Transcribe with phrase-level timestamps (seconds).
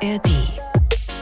[0.00, 0.28] ARD.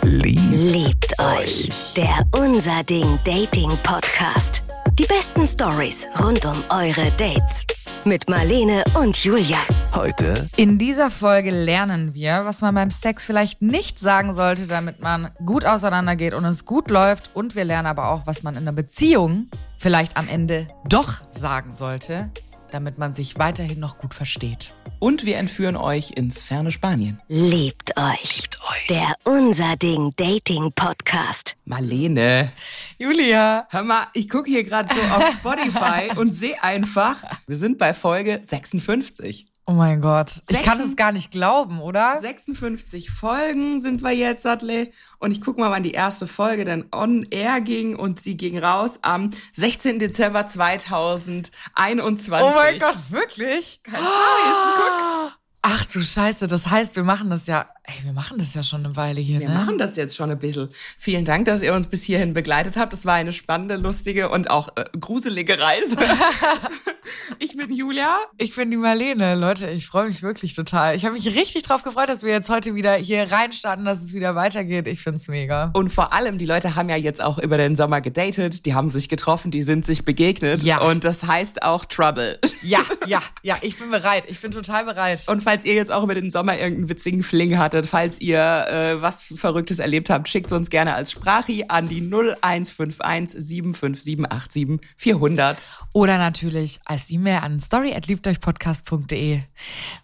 [0.03, 1.71] Liebt, Liebt euch.
[1.97, 4.63] Der Unser Ding Dating Podcast.
[4.99, 7.65] Die besten Stories rund um eure Dates.
[8.05, 9.57] Mit Marlene und Julia.
[9.95, 15.01] heute In dieser Folge lernen wir, was man beim Sex vielleicht nicht sagen sollte, damit
[15.01, 17.31] man gut auseinandergeht und es gut läuft.
[17.35, 19.49] Und wir lernen aber auch, was man in einer Beziehung
[19.79, 22.31] vielleicht am Ende doch sagen sollte,
[22.71, 24.73] damit man sich weiterhin noch gut versteht.
[24.99, 27.21] Und wir entführen euch ins ferne Spanien.
[27.29, 28.43] Liebt euch.
[28.89, 31.56] Der Unser Ding Dating Podcast.
[31.67, 32.53] Marlene.
[32.97, 33.67] Julia.
[33.71, 37.93] Hör mal, ich gucke hier gerade so auf Spotify und sehe einfach, wir sind bei
[37.93, 39.47] Folge 56.
[39.69, 40.31] Oh mein Gott.
[40.49, 42.21] Ich kann es gar nicht glauben, oder?
[42.21, 44.93] 56 Folgen sind wir jetzt, Sattle.
[45.19, 47.97] Und ich gucke mal, wann die erste Folge dann on air ging.
[47.97, 49.99] Und sie ging raus am 16.
[49.99, 52.31] Dezember 2021.
[52.31, 53.81] Oh mein Gott, wirklich?
[53.83, 55.37] Kein Scheiß, guck.
[55.69, 58.87] Ach du Scheiße, das heißt, wir machen das ja, ey, wir machen das ja schon
[58.87, 59.55] eine Weile hier, Wir ne?
[59.57, 60.69] machen das jetzt schon ein bisschen.
[60.97, 62.93] Vielen Dank, dass ihr uns bis hierhin begleitet habt.
[62.93, 65.97] Es war eine spannende, lustige und auch äh, gruselige Reise.
[67.41, 68.17] ich bin Julia.
[68.39, 69.35] Ich bin die Marlene.
[69.35, 70.95] Leute, ich freue mich wirklich total.
[70.95, 74.13] Ich habe mich richtig drauf gefreut, dass wir jetzt heute wieder hier reinstarten, dass es
[74.13, 74.87] wieder weitergeht.
[74.87, 75.71] Ich find's mega.
[75.75, 78.91] Und vor allem, die Leute haben ja jetzt auch über den Sommer gedatet, die haben
[78.91, 80.63] sich getroffen, die sind sich begegnet.
[80.63, 80.79] Ja.
[80.81, 82.39] Und das heißt auch Trouble.
[82.63, 84.25] Ja, ja, ja, ich bin bereit.
[84.29, 85.25] Ich bin total bereit.
[85.27, 89.01] Und falls ihr jetzt auch über den Sommer irgendeinen witzigen Fling hattet, falls ihr äh,
[89.01, 95.65] was Verrücktes erlebt habt, schickt uns gerne als Sprachi an die 0151 75787 400.
[95.93, 99.41] Oder natürlich als E-Mail an story@liebteuchpodcast.de.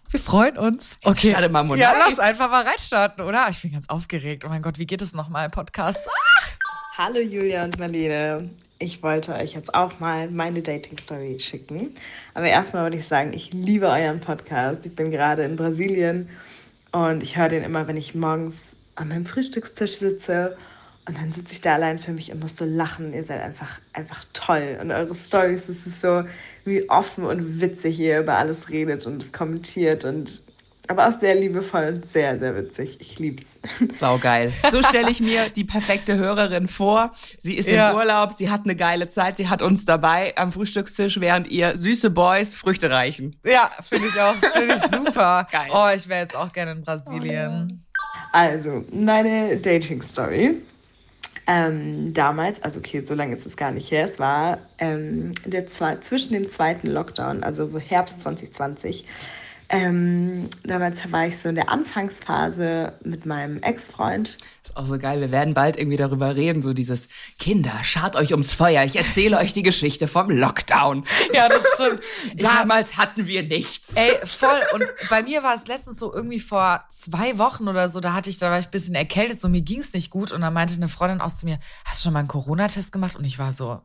[0.09, 0.97] Wir freuen uns.
[1.03, 1.31] Okay.
[1.31, 1.79] startet mal Monat.
[1.79, 3.47] Ja, lass einfach mal reinstarten, oder?
[3.49, 4.45] Ich bin ganz aufgeregt.
[4.45, 5.99] Oh mein Gott, wie geht es nochmal im Podcast?
[6.97, 8.49] Hallo Julia und Marlene.
[8.83, 11.95] Ich wollte euch jetzt auch mal meine Dating-Story schicken.
[12.33, 14.85] Aber erstmal wollte ich sagen, ich liebe euren Podcast.
[14.85, 16.27] Ich bin gerade in Brasilien
[16.91, 20.57] und ich höre den immer, wenn ich morgens an meinem Frühstückstisch sitze.
[21.07, 23.13] Und dann sitze ich da allein für mich und muss so lachen.
[23.13, 24.77] Ihr seid einfach, einfach toll.
[24.81, 26.25] Und eure Stories, es ist so,
[26.65, 30.03] wie offen und witzig ihr über alles redet und es kommentiert.
[30.03, 30.41] Und
[30.87, 32.97] aber auch sehr liebevoll und sehr, sehr witzig.
[32.99, 33.45] Ich lieb's.
[33.93, 34.51] Saugeil.
[34.69, 37.11] So stelle ich mir die perfekte Hörerin vor.
[37.37, 37.91] Sie ist Ja.
[37.91, 41.77] im Urlaub, sie hat eine geile Zeit, sie hat uns dabei am Frühstückstisch, während ihr
[41.77, 43.35] süße Boys Früchte reichen.
[43.45, 44.35] Ja, finde ich auch.
[44.51, 45.47] Finde ich super.
[45.51, 45.69] Geil.
[45.73, 47.85] Oh, ich wäre jetzt auch gerne in Brasilien.
[48.33, 50.55] Also, meine Dating-Story.
[51.45, 55.65] Ähm, damals, also okay, so lange ist es gar nicht her, es war ähm, der
[55.99, 59.05] zwischen dem zweiten Lockdown, also so Herbst 2020.
[59.69, 64.37] Ähm, damals war ich so in der Anfangsphase mit meinem Ex-Freund.
[64.63, 65.19] Ist auch so geil.
[65.21, 67.07] Wir werden bald irgendwie darüber reden, so dieses
[67.39, 68.83] Kinder, schart euch ums Feuer.
[68.83, 71.05] Ich erzähle euch die Geschichte vom Lockdown.
[71.33, 71.99] Ja, das stimmt.
[72.37, 73.93] Ich hab- Damals hatten wir nichts.
[73.95, 74.61] Ey, voll.
[74.73, 78.29] Und bei mir war es letztens so irgendwie vor zwei Wochen oder so, da hatte
[78.29, 80.31] ich, da war ich ein bisschen erkältet, so mir ging es nicht gut.
[80.31, 83.15] Und dann meinte eine Freundin aus zu mir, hast du schon mal einen Corona-Test gemacht?
[83.15, 83.81] Und ich war so,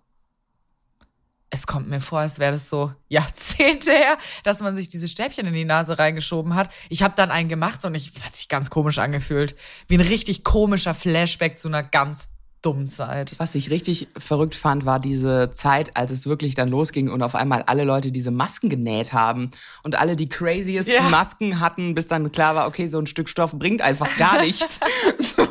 [1.51, 5.47] es kommt mir vor, als wäre das so Jahrzehnte her, dass man sich diese Stäbchen
[5.47, 6.69] in die Nase reingeschoben hat.
[6.91, 9.57] Ich habe dann einen gemacht und ich, es hat sich ganz komisch angefühlt.
[9.89, 12.29] Wie ein richtig komischer Flashback zu einer ganz
[12.61, 13.37] dummen Zeit.
[13.39, 17.37] Was ich richtig verrückt fand, war diese Zeit, als es wirklich dann losging und auf
[17.37, 19.53] einmal alle Leute diese Masken genäht haben
[19.85, 21.03] und alle die craziesten Ja.
[21.03, 24.81] Masken hatten, bis dann klar war, okay, so ein Stück Stoff bringt einfach gar nichts.
[25.21, 25.47] so,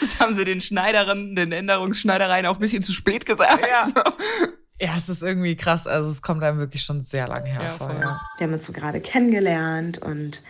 [0.00, 3.64] das haben sie den Schneiderinnen, den Änderungsschneidereien auch ein bisschen zu spät gesagt.
[3.70, 3.86] Ja.
[3.86, 4.02] So.
[4.80, 5.86] Ja, es ist irgendwie krass.
[5.86, 7.92] Also es kommt einem wirklich schon sehr lange her Ja.
[8.00, 8.20] Ja.
[8.38, 10.42] Wir haben uns so gerade kennengelernt und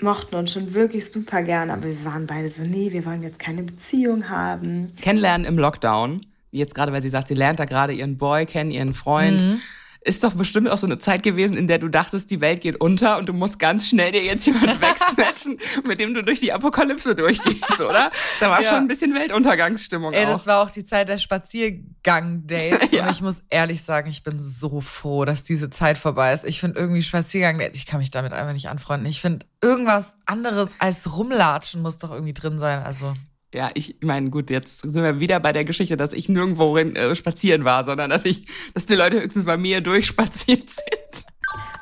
[0.00, 3.38] mochten uns schon wirklich super gern, aber wir waren beide so, nee, wir wollen jetzt
[3.38, 4.94] keine Beziehung haben.
[5.00, 6.20] Kennenlernen im Lockdown,
[6.50, 9.40] jetzt gerade, weil sie sagt, sie lernt da gerade ihren Boy kennen, ihren Freund.
[9.40, 9.60] Mhm.
[10.06, 12.78] Ist doch bestimmt auch so eine Zeit gewesen, in der du dachtest, die Welt geht
[12.78, 16.52] unter und du musst ganz schnell dir jetzt jemanden wegsnatchen, mit dem du durch die
[16.52, 18.10] Apokalypse durchgehst, oder?
[18.38, 18.68] Da war Ja.
[18.68, 20.28] schon ein bisschen Weltuntergangsstimmung Ey, auch.
[20.32, 22.90] das war auch die Zeit der Spaziergang-Dates.
[22.92, 23.04] Ja.
[23.06, 26.44] Und ich muss ehrlich sagen, ich bin so froh, dass diese Zeit vorbei ist.
[26.44, 29.08] Ich finde irgendwie Spaziergang-Dates, ich kann mich damit einfach nicht anfreunden.
[29.08, 32.82] Ich finde, irgendwas anderes als rumlatschen muss doch irgendwie drin sein.
[32.82, 33.14] Also,
[33.54, 37.14] ja, ich meine, gut, jetzt sind wir wieder bei der Geschichte, dass ich nirgendwo äh,
[37.14, 41.26] spazieren war, sondern dass ich, dass die Leute höchstens bei mir durchspaziert sind.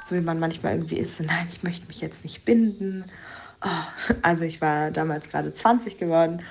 [0.06, 3.06] so wie man manchmal irgendwie ist, so nein, ich möchte mich jetzt nicht binden.
[3.64, 3.68] Oh,
[4.20, 6.42] also ich war damals gerade 20 geworden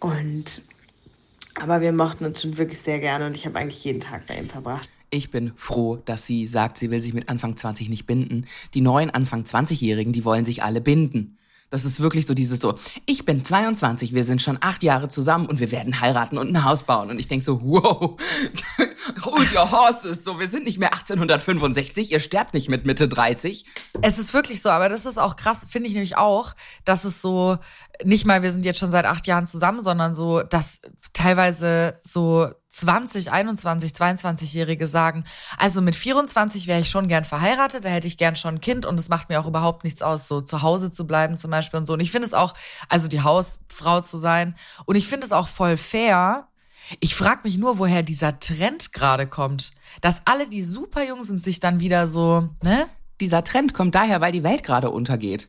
[0.00, 0.62] und
[1.54, 4.38] aber wir mochten uns schon wirklich sehr gerne und ich habe eigentlich jeden Tag bei
[4.38, 4.88] ihm verbracht.
[5.10, 8.44] Ich bin froh, dass sie sagt, sie will sich mit Anfang 20 nicht binden.
[8.74, 11.37] Die neuen Anfang 20-Jährigen, die wollen sich alle binden.
[11.70, 15.46] Das ist wirklich so dieses so, ich bin 22, wir sind schon acht Jahre zusammen
[15.46, 17.10] und wir werden heiraten und ein Haus bauen.
[17.10, 18.18] Und ich denk so, wow,
[19.24, 20.24] hold your horses.
[20.24, 23.66] So, wir sind nicht mehr 1865, ihr sterbt nicht mit Mitte 30.
[24.00, 26.54] Es ist wirklich so, aber das ist auch krass, finde ich nämlich auch,
[26.84, 27.58] dass es so,
[28.04, 30.80] nicht mal, wir sind jetzt schon seit acht Jahren zusammen, sondern so, dass
[31.12, 35.24] teilweise so 20, 21, 22-Jährige sagen,
[35.56, 38.86] also mit 24 wäre ich schon gern verheiratet, da hätte ich gern schon ein Kind
[38.86, 41.78] und es macht mir auch überhaupt nichts aus, so zu Hause zu bleiben zum Beispiel
[41.78, 41.94] und so.
[41.94, 42.54] Und ich finde es auch,
[42.88, 44.54] also die Hausfrau zu sein.
[44.84, 46.48] Und ich finde es auch voll fair.
[47.00, 49.72] Ich frage mich nur, woher dieser Trend gerade kommt.
[50.00, 52.86] Dass alle, die super jung sind, sich dann wieder so, ne?
[53.20, 55.48] Dieser Trend kommt daher, weil die Welt gerade untergeht.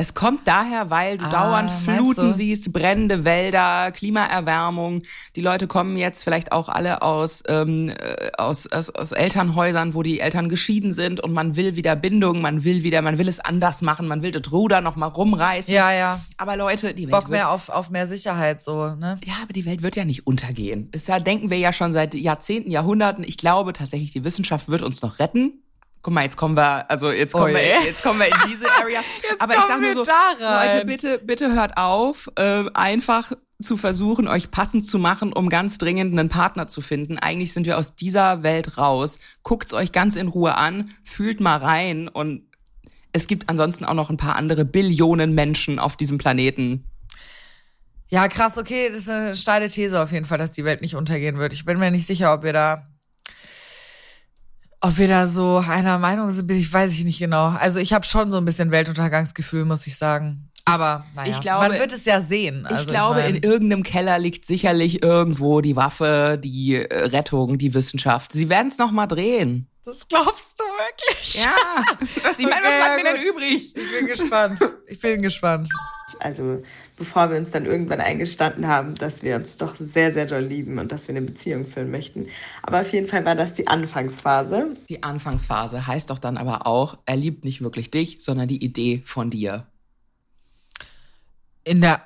[0.00, 5.02] Es kommt daher, weil du Ah, dauernd Fluten siehst, brennende Wälder, Klimaerwärmung.
[5.36, 10.02] Die Leute kommen jetzt vielleicht auch alle aus, ähm, äh, aus, aus, aus Elternhäusern, wo
[10.02, 13.40] die Eltern geschieden sind und man will wieder Bindung, man will wieder, man will es
[13.40, 15.74] anders machen, man will das Ruder noch mal rumreißen.
[15.74, 16.20] Ja, ja.
[16.38, 19.16] Aber Leute, die Welt Bock wird, mehr auf, auf mehr Sicherheit, so, ne?
[19.22, 20.88] ja, aber die Welt wird ja nicht untergehen.
[20.92, 23.22] Das ja, denken wir ja schon seit Jahrzehnten, Jahrhunderten.
[23.22, 25.62] Ich glaube tatsächlich, die Wissenschaft wird uns noch retten.
[26.02, 27.86] Guck mal, jetzt kommen wir, also jetzt kommen, Oh wir, je.
[27.86, 29.00] jetzt kommen wir in diese Area.
[29.38, 30.74] aber ich kommen sag nur wir so.
[30.74, 35.76] Leute, bitte, bitte hört auf, äh, einfach zu versuchen, euch passend zu machen, um ganz
[35.76, 37.18] dringend einen Partner zu finden.
[37.18, 39.18] Eigentlich sind wir aus dieser Welt raus.
[39.42, 42.44] Guckt's euch ganz in Ruhe an, fühlt mal rein und
[43.12, 46.84] es gibt ansonsten auch noch ein paar andere Billionen Menschen auf diesem Planeten.
[48.08, 50.96] Ja, krass, okay, das ist eine steile These auf jeden Fall, dass die Welt nicht
[50.96, 51.52] untergehen wird.
[51.52, 52.88] Ich bin mir nicht sicher, ob wir da,
[54.80, 57.48] ob wir da so einer Meinung sind, ich weiß ich nicht genau.
[57.48, 60.46] Also ich habe schon so ein bisschen Weltuntergangsgefühl, muss ich sagen.
[60.64, 62.66] Aber naja, ich glaube- man wird es ja sehen.
[62.66, 67.58] Also, ich glaube, mein, in irgendeinem Keller liegt sicherlich irgendwo die Waffe, die äh, Rettung,
[67.58, 68.32] die Wissenschaft.
[68.32, 69.68] Sie werden es noch mal drehen.
[69.84, 71.42] das glaubst du wirklich?
[71.42, 71.54] Ja,
[72.22, 73.74] was, ich meine, was bleibt mir denn übrig?
[73.74, 74.60] Ich bin gespannt.
[74.86, 75.68] Ich bin gespannt.
[76.20, 76.62] Also
[77.00, 80.78] bevor wir uns dann irgendwann eingestanden haben, dass wir uns doch sehr, sehr doll lieben
[80.78, 82.28] und dass wir eine Beziehung führen möchten.
[82.62, 84.74] Aber auf jeden Fall war das die Anfangsphase.
[84.90, 89.00] Die Anfangsphase heißt doch dann aber auch, er liebt nicht wirklich dich, sondern die Idee
[89.06, 89.66] von dir.
[91.64, 92.02] In der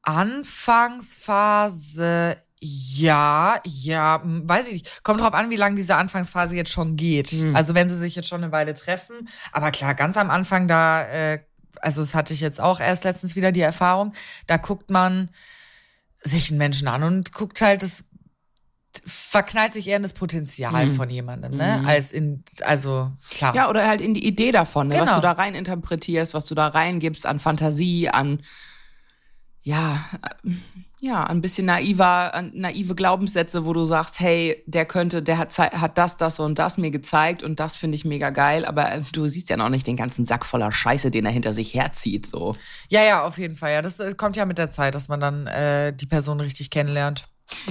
[0.00, 5.02] Anfangsphase, ja, ja, hm, weiß ich nicht.
[5.02, 7.28] Kommt drauf an, wie lange diese Anfangsphase jetzt schon geht.
[7.28, 7.54] Hm.
[7.54, 9.28] Also wenn sie sich jetzt schon eine Weile treffen.
[9.52, 11.40] Aber klar, ganz am Anfang da, äh,
[11.82, 14.12] also das hatte ich jetzt auch erst letztens wieder die Erfahrung,
[14.46, 15.30] da guckt man
[16.22, 18.04] sich einen Menschen an und guckt halt das
[19.06, 20.94] verknallt sich eher in das Potenzial Mhm.
[20.94, 21.82] von jemandem, ne?
[21.84, 23.54] Als in, also klar.
[23.54, 24.94] Ja, oder halt in die Idee davon, ne?
[24.94, 25.16] was Genau.
[25.16, 28.40] du da rein interpretierst, was du da reingibst an Fantasie, an
[29.64, 29.98] ja,
[31.00, 35.96] ja, ein bisschen naiver, naive Glaubenssätze, wo du sagst, hey, der könnte, der hat, hat
[35.96, 39.26] das, das und das mir gezeigt und das finde ich mega geil, aber äh, du
[39.26, 42.56] siehst ja noch nicht den ganzen Sack voller Scheiße, den er hinter sich herzieht, so.
[42.90, 43.72] ja, ja, auf jeden Fall.
[43.72, 46.68] Ja, das äh, kommt ja mit der Zeit, dass man dann äh, die Person richtig
[46.68, 47.24] kennenlernt.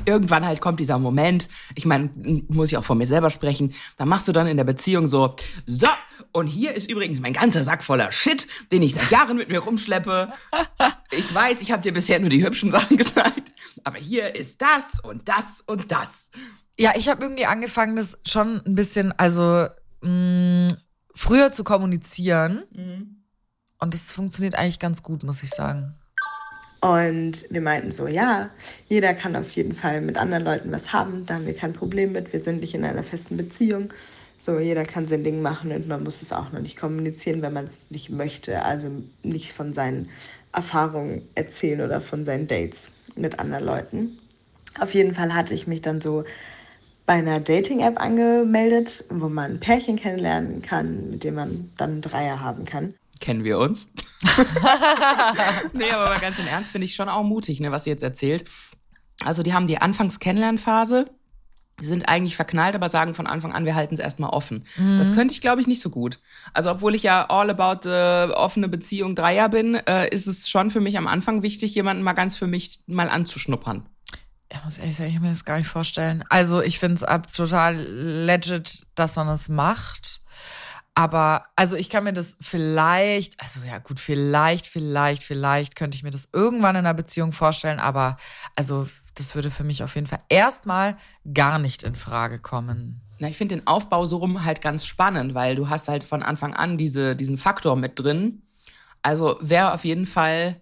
[0.06, 2.10] Irgendwann halt kommt dieser Moment, ich meine,
[2.48, 5.36] muss ich auch von mir selber sprechen, da machst du dann in der Beziehung so,
[5.66, 5.88] so,
[6.34, 9.60] und hier ist übrigens mein ganzer Sack voller Shit, den ich seit Jahren mit mir
[9.60, 10.34] rumschleppe.
[11.12, 13.54] Ich weiß, ich habe dir bisher nur die hübschen Sachen gezeigt,
[13.84, 16.32] aber hier ist das und das und das.
[16.78, 19.68] Ja, ich habe irgendwie angefangen, das schon ein bisschen, also
[20.02, 20.70] mh,
[21.14, 22.64] früher zu kommunizieren.
[23.80, 25.96] Und das funktioniert eigentlich ganz gut, muss ich sagen.
[26.82, 28.50] Und wir meinten so, ja,
[28.88, 32.12] jeder kann auf jeden Fall mit anderen Leuten was haben, da haben wir kein Problem
[32.12, 33.94] mit, wir sind nicht in einer festen Beziehung.
[34.46, 37.54] So, jeder kann sein Ding machen und man muss es auch noch nicht kommunizieren, wenn
[37.54, 38.62] man es nicht möchte.
[38.62, 38.90] Also
[39.24, 40.10] nicht von seinen
[40.52, 44.20] Erfahrungen erzählen oder von seinen Dates mit anderen Leuten.
[44.78, 46.26] Auf jeden Fall hatte ich mich dann so
[47.06, 52.02] bei einer Dating-App angemeldet, wo man ein Pärchen kennenlernen kann, mit dem man dann einen
[52.02, 52.96] Dreier haben kann.
[53.22, 53.88] Kennen wir uns?
[55.74, 58.04] nee, aber mal ganz im Ernst finde ich schon auch mutig, ne, was sie jetzt
[58.04, 58.44] erzählt.
[59.24, 61.06] Also die haben die Anfangs-Kennenlernphase,
[61.82, 64.66] sind eigentlich verknallt, aber sagen von Anfang an, wir halten es erstmal offen.
[64.98, 66.20] Das könnte ich, glaube ich, nicht so gut.
[66.54, 70.70] Also obwohl ich ja all about äh, offene Beziehung Dreier bin, äh, ist es schon
[70.70, 73.88] für mich am Anfang wichtig, jemanden mal ganz für mich mal anzuschnuppern.
[74.50, 76.24] Ich muss ehrlich sagen, ich kann mir das gar nicht vorstellen.
[76.30, 80.22] Also ich finde es total legit, dass man das macht.
[80.96, 86.04] Aber, also ich kann mir das vielleicht, also ja gut, vielleicht, vielleicht, vielleicht könnte ich
[86.04, 88.16] mir das irgendwann in einer Beziehung vorstellen, aber
[88.56, 90.98] also das würde für mich auf jeden Fall erstmal
[91.34, 93.02] gar nicht in Frage kommen.
[93.20, 96.24] Na, ich finde den Aufbau so rum halt ganz spannend, weil du hast halt von
[96.24, 98.42] Anfang an diese, diesen Faktor mit drin.
[99.02, 100.62] Also wäre auf jeden Fall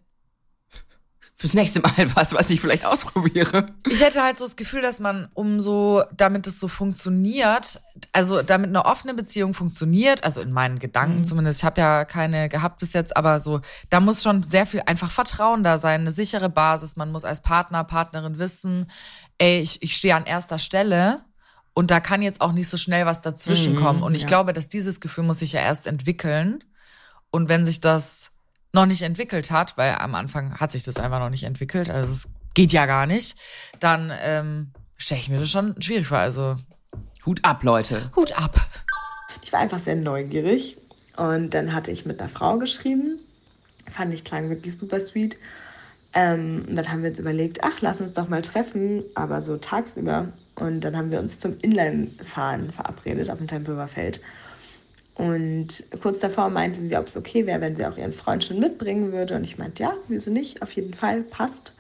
[1.41, 3.65] fürs nächste Mal was, was ich vielleicht ausprobiere.
[3.89, 7.81] Ich hätte halt so das Gefühl, dass man umso, damit es so funktioniert,
[8.13, 11.23] also damit eine offene Beziehung funktioniert, also in meinen Gedanken Mhm.
[11.25, 14.83] zumindest, ich habe ja keine gehabt bis jetzt, aber so, da muss schon sehr viel
[14.85, 16.95] einfach Vertrauen da sein, eine sichere Basis.
[16.95, 18.85] Man muss als Partner, Partnerin wissen,
[19.39, 21.21] ey, ich, ich stehe an erster Stelle.
[21.73, 24.03] Und da kann jetzt auch nicht so schnell was dazwischen Mhm, kommen.
[24.03, 24.27] Und ich ja.
[24.27, 26.63] glaube, dass dieses Gefühl muss sich ja erst entwickeln.
[27.31, 28.31] Und wenn sich das
[28.73, 32.11] noch nicht entwickelt hat, weil am Anfang hat sich das einfach noch nicht entwickelt, also
[32.11, 33.37] es geht ja gar nicht,
[33.79, 36.17] dann ähm, stelle ich mir das schon schwierig vor.
[36.17, 36.57] Also
[37.25, 38.11] Hut ab, Leute.
[38.15, 38.59] Hut ab.
[39.43, 40.77] Ich war einfach sehr neugierig
[41.17, 43.19] und dann hatte ich mit einer Frau geschrieben.
[43.89, 45.37] Fand ich klang wirklich super sweet.
[46.13, 49.57] Ähm, und dann haben wir uns überlegt, ach, lass uns doch mal treffen, aber so
[49.57, 50.33] tagsüber.
[50.55, 54.21] Und dann haben wir uns zum Inline-Fahren verabredet auf dem Tempelhofer Feld.
[55.15, 58.59] Und kurz davor meinte sie, ob es okay wäre, wenn sie auch ihren Freund schon
[58.59, 59.35] mitbringen würde.
[59.35, 60.61] Und ich meinte, ja, wieso nicht?
[60.61, 61.75] Auf jeden Fall, passt.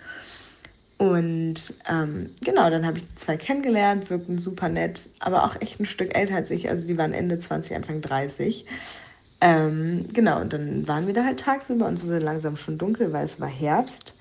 [0.97, 5.79] Und ähm, genau, dann habe ich die zwei kennengelernt, wirkten super nett, aber auch echt
[5.79, 6.69] ein Stück älter als ich.
[6.69, 8.67] Also die waren Ende 20, Anfang 30.
[9.41, 13.11] Ähm, genau, und dann waren wir da halt tagsüber und es wurde langsam schon dunkel,
[13.13, 14.13] weil es war Herbst.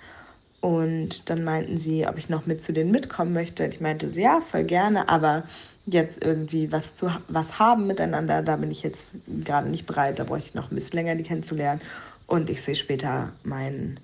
[0.61, 3.65] Und dann meinten sie, ob ich noch mit zu denen mitkommen möchte.
[3.67, 5.45] Ich meinte, so, ja, voll gerne, aber
[5.87, 10.19] jetzt irgendwie was zu was haben miteinander, da bin ich jetzt gerade nicht bereit.
[10.19, 11.81] Da bräuchte ich noch ein bisschen länger, die kennenzulernen.
[12.27, 13.99] Und ich sehe später meinen,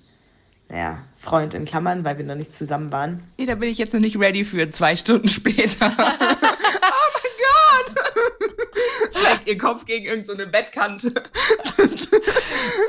[0.67, 3.23] naja, Freund in Klammern, weil wir noch nicht zusammen waren.
[3.37, 5.93] Nee, da bin ich jetzt noch nicht ready für zwei Stunden später.
[5.97, 6.35] oh mein
[7.45, 7.95] Gott!
[9.15, 11.13] Schlägt ihr Kopf gegen irgendeine so Bettkante.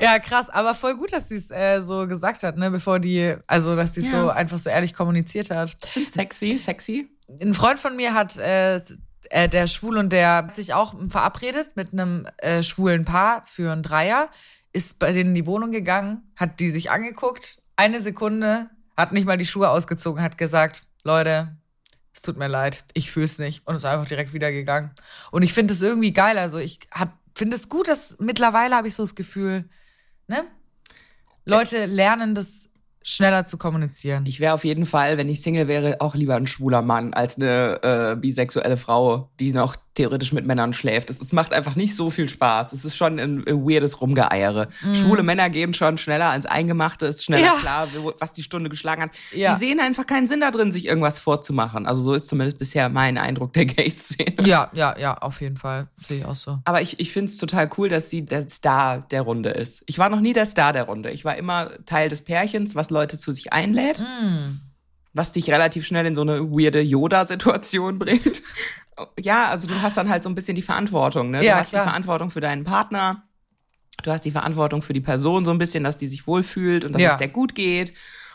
[0.01, 3.35] Ja, krass, aber voll gut, dass sie es äh, so gesagt hat, ne, bevor die,
[3.47, 4.23] also dass sie es Ja.
[4.23, 5.77] so einfach so ehrlich kommuniziert hat.
[6.09, 7.09] Sexy, sexy.
[7.41, 8.81] Ein Freund von mir hat, äh,
[9.31, 13.73] äh, der schwul und der hat sich auch verabredet mit einem äh, schwulen Paar für
[13.73, 14.29] einen Dreier,
[14.73, 19.27] ist bei denen in die Wohnung gegangen, hat die sich angeguckt, eine Sekunde, hat nicht
[19.27, 21.57] mal die Schuhe ausgezogen, hat gesagt, Leute,
[22.15, 24.91] es tut mir leid, ich fühl's nicht und ist einfach direkt wieder gegangen.
[25.31, 26.81] Und ich finde es irgendwie geil, also ich
[27.39, 29.69] finde es gut, dass mittlerweile habe ich so das Gefühl,
[30.27, 30.45] ne?
[31.45, 32.69] Leute lernen das
[33.03, 34.25] schneller zu kommunizieren.
[34.27, 37.37] Ich wäre auf jeden Fall, wenn ich Single wäre, auch lieber ein schwuler Mann als
[37.37, 41.11] eine äh, bisexuelle Frau, die noch theoretisch mit Männern schläft.
[41.11, 42.73] Es, macht einfach nicht so viel Spaß.
[42.73, 44.69] Es ist schon ein, ein weirdes Rumgeeiere.
[44.93, 47.55] Schwule Männer gehen schon schneller ans Eingemachte, ist schneller Ja.
[47.61, 47.89] klar,
[48.21, 49.11] was die Stunde geschlagen hat.
[49.35, 49.55] Ja.
[49.55, 51.87] Die sehen einfach keinen Sinn da drin, sich irgendwas vorzumachen.
[51.87, 54.37] Also so ist zumindest bisher mein Eindruck der Gay-Szene.
[54.47, 55.89] ja, ja, ja, auf jeden Fall.
[56.01, 56.61] Sehe ich auch so.
[56.65, 59.83] Aber ich, ich finde es total cool, dass sie der Star der Runde ist.
[59.87, 61.11] Ich war noch nie der Star der Runde.
[61.11, 64.61] Ich war immer Teil des Pärchens, was Leute zu sich einlädt, Hm.
[65.13, 68.43] was dich relativ schnell in so eine weirde Yoda-Situation bringt.
[69.21, 71.31] Ja, also du hast dann halt so ein bisschen die Verantwortung.
[71.31, 71.41] Ne?
[71.41, 71.85] Du Ja, hast klar.
[71.85, 73.23] die Verantwortung für deinen Partner.
[74.03, 76.93] Du hast die Verantwortung für die Person so ein bisschen, dass die sich wohlfühlt und
[76.93, 77.13] dass Ja.
[77.13, 77.93] es der gut geht.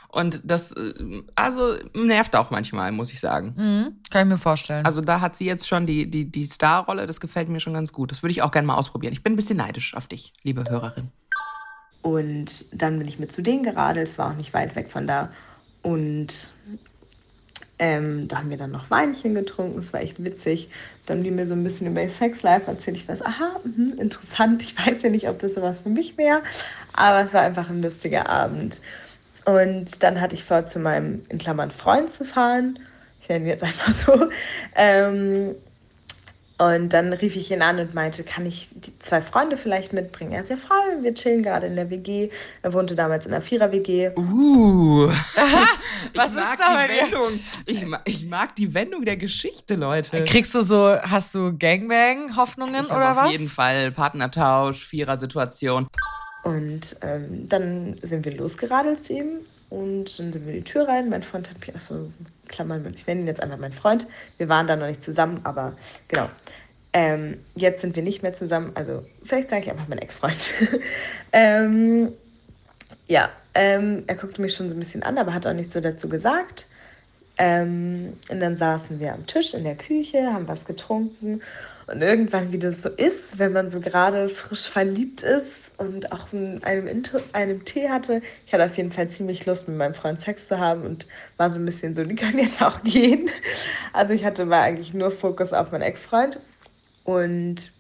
[0.10, 0.94] Und das, äh,
[1.36, 3.56] also nervt auch manchmal, muss ich sagen.
[3.58, 3.98] Mhm.
[4.12, 4.86] Kann ich mir vorstellen.
[4.86, 7.92] Also da hat sie jetzt schon die, die, die Starrolle, das gefällt mir schon ganz
[7.92, 8.12] gut.
[8.12, 9.12] Das würde ich auch gerne mal ausprobieren.
[9.12, 11.10] Ich bin ein bisschen neidisch auf dich, liebe Hörerin.
[12.04, 15.08] Und dann bin ich mit zu denen geradelt, es war auch nicht weit weg von
[15.08, 15.32] da.
[15.82, 16.50] Und
[17.80, 20.70] ähm, da haben wir dann noch Weinchen getrunken, es war echt witzig.
[21.06, 22.98] Dann haben die mir so ein bisschen über ihr Sexlife erzählt.
[22.98, 24.62] Ich weiß, aha, mhm, interessant.
[24.62, 26.44] Ich weiß ja nicht, ob das sowas für mich wäre,
[26.92, 28.82] aber es war einfach ein lustiger Abend.
[29.46, 32.80] Und dann hatte ich vor, zu meinem, in Klammern, Freund zu fahren.
[33.22, 34.30] Ich nenne ihn jetzt einfach so.
[34.76, 35.56] Ähm,
[36.68, 40.32] und dann rief ich ihn an und meinte, kann ich die zwei Freunde vielleicht mitbringen?
[40.32, 42.30] Er ist ja voll, wir chillen gerade in der WG.
[42.62, 44.12] Er wohnte damals in einer Vierer-WG.
[44.16, 45.08] Uh.
[46.14, 47.02] Was ich ist mag da bei die dir?
[47.04, 47.40] Wendung.
[47.66, 50.24] Ich, ma ich mag die Wendung der Geschichte, Leute.
[50.26, 53.32] Kriegst du so, hast du Gangbang-Hoffnungen oder auf was?
[53.32, 55.88] jeden Fall Partnertausch, Vierer-Situation.
[56.44, 59.40] Und ähm, dann sind wir losgeradelt zu ihm
[59.74, 61.10] und dann sind wir die Tür rein.
[61.10, 62.12] Mein Freund hat mich, achso,
[62.48, 64.06] Klammern, ich nenne ihn jetzt einfach meinen Freund.
[64.38, 65.76] Wir waren da noch nicht zusammen, aber
[66.08, 66.30] genau.
[66.94, 70.52] Ähm, jetzt sind wir nicht mehr zusammen, also vielleicht sage ich einfach mein Ex-Freund.
[71.34, 72.14] ähm,
[73.08, 75.82] ja, ähm, er guckte mich schon so ein bisschen an, aber hat auch nichts so
[75.82, 76.68] dazu gesagt.
[77.40, 81.42] Ähm, und dann saßen wir am Tisch in der Küche, haben was getrunken.
[81.88, 86.32] Und irgendwann, wie das so ist, wenn man so gerade frisch verliebt ist und auch
[86.32, 89.94] in einem, Inter einem Tee hatte, ich hatte auf jeden Fall ziemlich Lust, mit meinem
[89.94, 93.30] Freund Sex zu haben und war so ein bisschen so, die können jetzt auch gehen.
[93.92, 96.40] Also ich hatte war eigentlich nur Fokus auf meinen Ex-Freund.
[97.04, 97.72] Und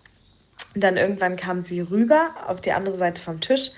[0.75, 3.71] dann irgendwann kam sie rüber auf die andere Seite vom Tisch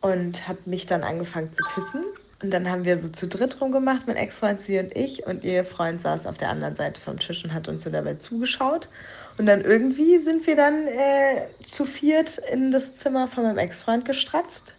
[0.00, 2.04] und hat mich dann angefangen zu küssen.
[2.42, 5.26] Und dann haben wir so zu dritt rumgemacht, mein Ex-Freund, sie und ich.
[5.26, 8.14] Und ihr Freund saß auf der anderen Seite vom Tisch und hat uns so dabei
[8.14, 8.88] zugeschaut.
[9.38, 14.04] Und dann irgendwie sind wir dann äh, zu viert in das Zimmer von meinem Ex-Freund
[14.04, 14.76] gestratzt.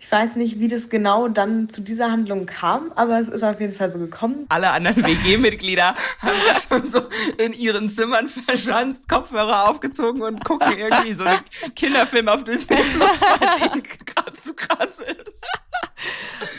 [0.00, 3.58] Ich weiß nicht, wie das genau dann zu dieser Handlung kam, aber es ist auf
[3.58, 4.46] jeden Fall so gekommen.
[4.50, 7.02] Alle anderen WG-Mitglieder haben ja schon so
[7.38, 11.40] in ihren Zimmern verschanzt, Kopfhörer aufgezogen und gucken irgendwie so einen
[11.74, 15.44] Kinderfilm auf Disney Plus, weil es ihnen gerade zu krass ist.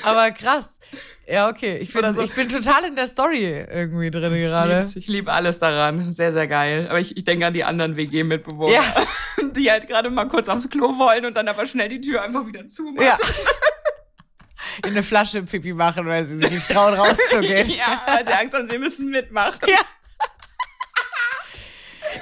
[0.03, 0.79] Aber krass.
[1.27, 1.77] Ja, okay.
[1.77, 2.21] Ich bin, so.
[2.21, 4.77] ich bin total in der Story irgendwie drin Ich gerade.
[4.79, 4.95] lieb's.
[4.95, 6.13] Ich liebe alles daran.
[6.13, 6.87] Sehr, sehr geil.
[6.87, 8.83] Aber ich, ich denke an die anderen WG-Mitbewohner, Ja.
[9.55, 12.45] die halt gerade mal kurz aufs Klo wollen und dann aber schnell die Tür einfach
[12.45, 13.07] wieder zumachen.
[13.07, 13.17] Ja.
[14.83, 17.69] In eine Flasche Pipi machen, weil sie sich nicht trauen, rauszugehen.
[17.69, 19.59] ja, weil sie Angst haben, sie müssen mitmachen.
[19.67, 19.79] Ja.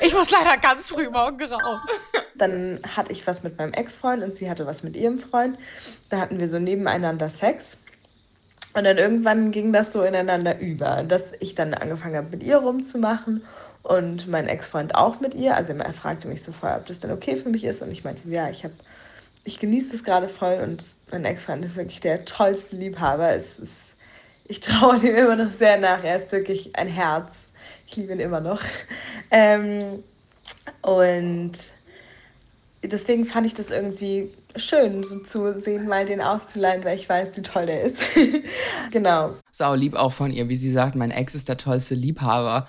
[0.01, 2.11] Ich muss leider ganz früh morgen raus.
[2.35, 5.57] Dann hatte ich was mit meinem Ex-Freund und sie hatte was mit ihrem Freund.
[6.09, 7.77] Da hatten wir so nebeneinander Sex.
[8.73, 12.57] Und dann irgendwann ging das so ineinander über, dass ich dann angefangen habe, mit ihr
[12.57, 13.43] rumzumachen
[13.83, 15.55] und mein Ex-Freund auch mit ihr.
[15.55, 17.81] Also er fragte mich so vorher, ob das denn okay für mich ist.
[17.81, 18.73] Und ich meinte, ja, ich habe,
[19.43, 23.35] ich genieße das gerade voll und mein Ex-Freund ist wirklich der tollste Liebhaber.
[23.35, 23.95] Es ist,
[24.45, 26.03] ich traue dem immer noch sehr nach.
[26.03, 27.35] Er ist wirklich ein Herz.
[27.85, 28.61] Ich liebe ihn immer noch.
[29.35, 30.03] Ähm,
[30.83, 31.53] und
[32.83, 37.35] deswegen fand ich das irgendwie schön, so zu sehen, mal den auszuleihen, weil ich weiß,
[37.37, 38.03] wie toll der ist.
[38.91, 39.35] genau.
[39.51, 42.67] Sau lieb auch von ihr, wie sie sagt, mein Ex ist der tollste Liebhaber.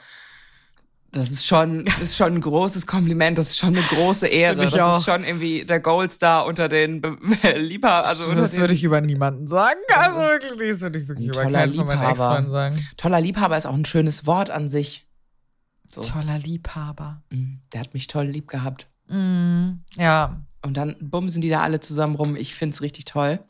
[1.12, 4.56] Das ist schon, ist schon ein großes Kompliment, das ist schon eine große Ehre.
[4.56, 4.98] Das ich auch.
[4.98, 7.16] ist schon irgendwie der Goldstar unter den Be
[7.56, 8.06] Liebhabern.
[8.08, 9.78] Also unter das den, würde ich über niemanden sagen.
[9.94, 12.10] Also Das wirklich, das würde ich wirklich über keinen von meinen Liebhaber.
[12.10, 12.88] Ex-Freunden sagen.
[12.96, 15.06] Toller Liebhaber ist auch ein schönes Wort an sich.
[15.94, 16.00] So.
[16.00, 17.22] Toller Liebhaber.
[17.30, 18.88] Mm, Der hat mich toll lieb gehabt.
[19.08, 22.36] Mm, ja, Und dann bumsen die da alle zusammen rum.
[22.36, 23.40] Ich find's richtig toll.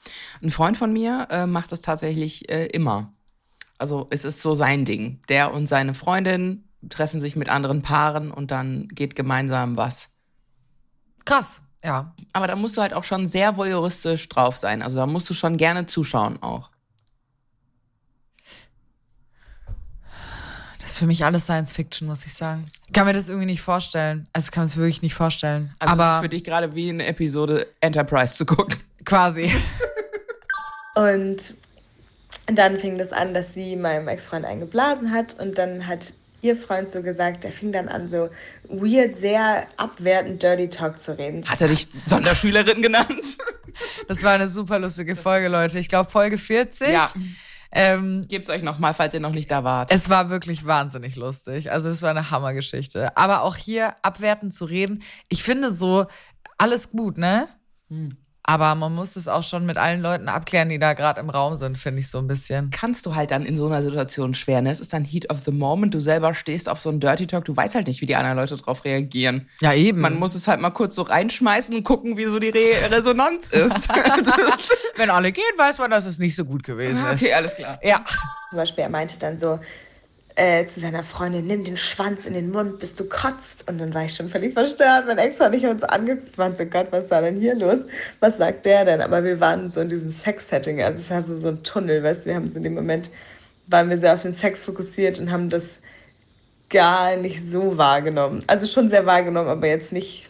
[0.43, 3.13] Ein Freund von mir äh, macht das tatsächlich äh, immer.
[3.79, 5.21] Also es ist so sein Ding.
[5.29, 10.11] Der und seine Freundin treffen sich mit anderen Paaren und dann geht gemeinsam was.
[11.25, 11.61] krass.
[11.85, 14.81] Ja, Aber da musst du halt auch schon sehr voyeuristisch drauf sein.
[14.81, 16.71] Also da musst du schon gerne zuschauen auch.
[20.79, 22.71] das ist für mich alles Science Fiction, muss ich sagen.
[22.95, 24.29] Ich kann mir das irgendwie nicht vorstellen.
[24.33, 25.75] Also ich kann es wirklich nicht vorstellen.
[25.81, 28.79] Also es Aber ist für dich gerade wie eine Episode Enterprise zu gucken.
[29.05, 29.51] quasi.
[30.95, 31.57] Und
[32.47, 36.89] dann fing das an, dass sie meinem Ex-Freund eingeblasen hat und dann hat ihr Freund
[36.89, 38.31] so gesagt, der fing dann an, so
[38.69, 41.43] weird, sehr abwertend Dirty Talk zu reden.
[41.49, 43.39] Hat er dich Sonderschülerin genannt?
[44.07, 45.81] Das war eine super lustige Folge, Leute.
[45.81, 46.91] Ich glaube Folge 40.
[46.91, 47.11] Ja.
[47.75, 49.91] Ähm, Gebt's euch nochmal, falls ihr noch nicht da wart.
[49.91, 51.73] es war wirklich wahnsinnig lustig.
[51.73, 53.17] Also es war eine Hammergeschichte.
[53.17, 56.07] Aber auch hier abwertend zu reden, ich finde so
[56.57, 57.49] alles gut, ne?
[57.89, 58.17] Hm.
[58.47, 61.57] Aber man muss es auch schon mit allen Leuten abklären, die da gerade im Raum
[61.57, 62.69] sind, finde ich so ein bisschen.
[62.69, 64.61] kannst du halt dann in so einer Situation schwer.
[64.61, 64.71] Ne?
[64.71, 65.95] Es ist dann Heat of the Moment.
[65.95, 67.47] Du selber stehst auf so einen Dirty Talk.
[67.47, 69.49] Du weißt halt nicht, wie die anderen Leute drauf reagieren.
[69.61, 70.03] Ja, eben.
[70.03, 73.47] Man muss es halt mal kurz so reinschmeißen und gucken, wie so die Re Resonanz
[73.47, 73.89] ist.
[74.97, 77.23] Wenn alle gehen, weiß man, dass es nicht so gut gewesen ist.
[77.23, 77.79] okay, alles klar.
[77.83, 78.05] Ja.
[78.51, 79.59] Zum Beispiel, er meinte dann so
[80.37, 83.69] äh, zu seiner Freundin, nimm den Schwanz in den Mund, bis du kotzt.
[83.69, 85.07] Und dann war ich schon völlig verstört.
[85.07, 87.81] Mein Ex hat nicht uns angeguckt, waren so, Gott, was ist da denn hier los?
[88.21, 89.01] Was sagt der denn?
[89.01, 92.25] Aber wir waren so in diesem Sex-Setting, also es war so, so ein Tunnel, weißt
[92.25, 93.11] du, wir haben es in dem Moment,
[93.69, 95.79] waren wir sehr auf den Sex fokussiert und haben das
[96.69, 98.43] gar nicht so wahrgenommen.
[98.49, 100.29] Also schon sehr wahrgenommen, aber jetzt nicht,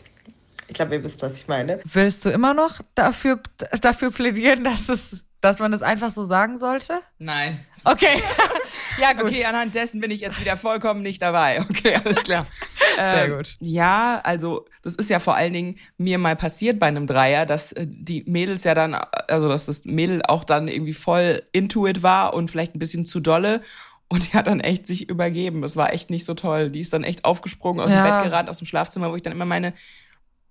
[0.68, 1.80] ich glaube, ihr wisst, was ich meine.
[1.84, 3.40] Würdest du immer noch dafür,
[3.80, 6.94] dafür plädieren, dass, es, dass man es einfach so sagen sollte?
[7.18, 7.64] Nein.
[7.84, 8.22] Okay.
[9.00, 9.24] ja, gut.
[9.26, 11.60] Okay, anhand dessen bin ich jetzt wieder vollkommen nicht dabei.
[11.60, 12.46] Okay, alles klar.
[12.96, 13.56] Sehr Ähm, gut.
[13.60, 17.72] Ja, also das ist ja vor allen Dingen mir mal passiert bei einem Dreier, dass
[17.72, 22.02] äh, die Mädels ja dann, also dass das Mädel auch dann irgendwie voll into it
[22.02, 23.60] war und vielleicht ein bisschen zu dolle.
[24.08, 25.60] Und die hat dann echt sich übergeben.
[25.62, 26.70] Das war echt nicht so toll.
[26.70, 28.02] Die ist dann echt aufgesprungen aus Ja.
[28.02, 29.74] dem Bett gerannt, aus dem Schlafzimmer, wo ich dann immer meine,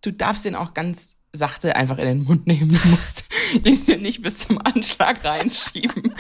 [0.02, 2.72] du darfst den auch ganz sachte einfach in den Mund nehmen.
[2.72, 6.14] Du musst ihn nicht bis zum Anschlag reinschieben.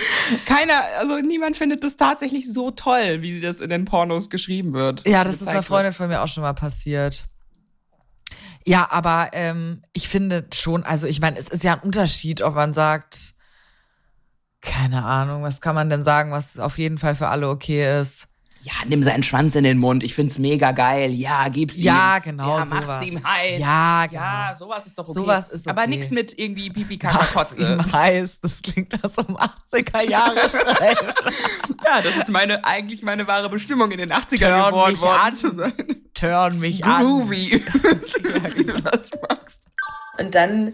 [0.45, 5.07] Keiner, also niemand findet das tatsächlich so toll, wie das in den Pornos geschrieben wird.
[5.07, 7.25] Ja, das ist einer Freundin von mir auch schon mal passiert.
[8.65, 12.55] Ja, aber ähm, ich finde schon, also ich meine, es ist ja ein Unterschied, ob
[12.55, 13.33] man sagt,
[14.61, 18.29] keine Ahnung, was kann man denn sagen, was auf jeden Fall für alle okay ist.
[18.65, 20.03] Ja, nimm seinen Schwanz in den Mund.
[20.03, 21.11] Ich find's mega geil.
[21.11, 21.83] Ja, gib's ihm.
[21.85, 23.01] Ja, genau, Ja, mach's sowas.
[23.01, 23.59] ihm heiß.
[23.59, 24.21] Ja, genau.
[24.21, 25.13] Ja, sowas ist doch okay.
[25.19, 25.89] Sowas ist Aber okay.
[25.89, 27.61] nichts mit irgendwie Pipi, Kotze.
[27.61, 30.37] ihm heißt, das klingt das um 80er Jahre.
[31.85, 35.21] Ja, das ist meine, eigentlich meine wahre Bestimmung, in den 80ern Turn geboren mich worden
[35.21, 35.35] an.
[35.35, 35.73] zu sein.
[36.13, 37.03] Turn mich an.
[37.03, 37.61] Groovy.
[38.55, 39.63] wie du das magst.
[40.17, 40.73] Und dann,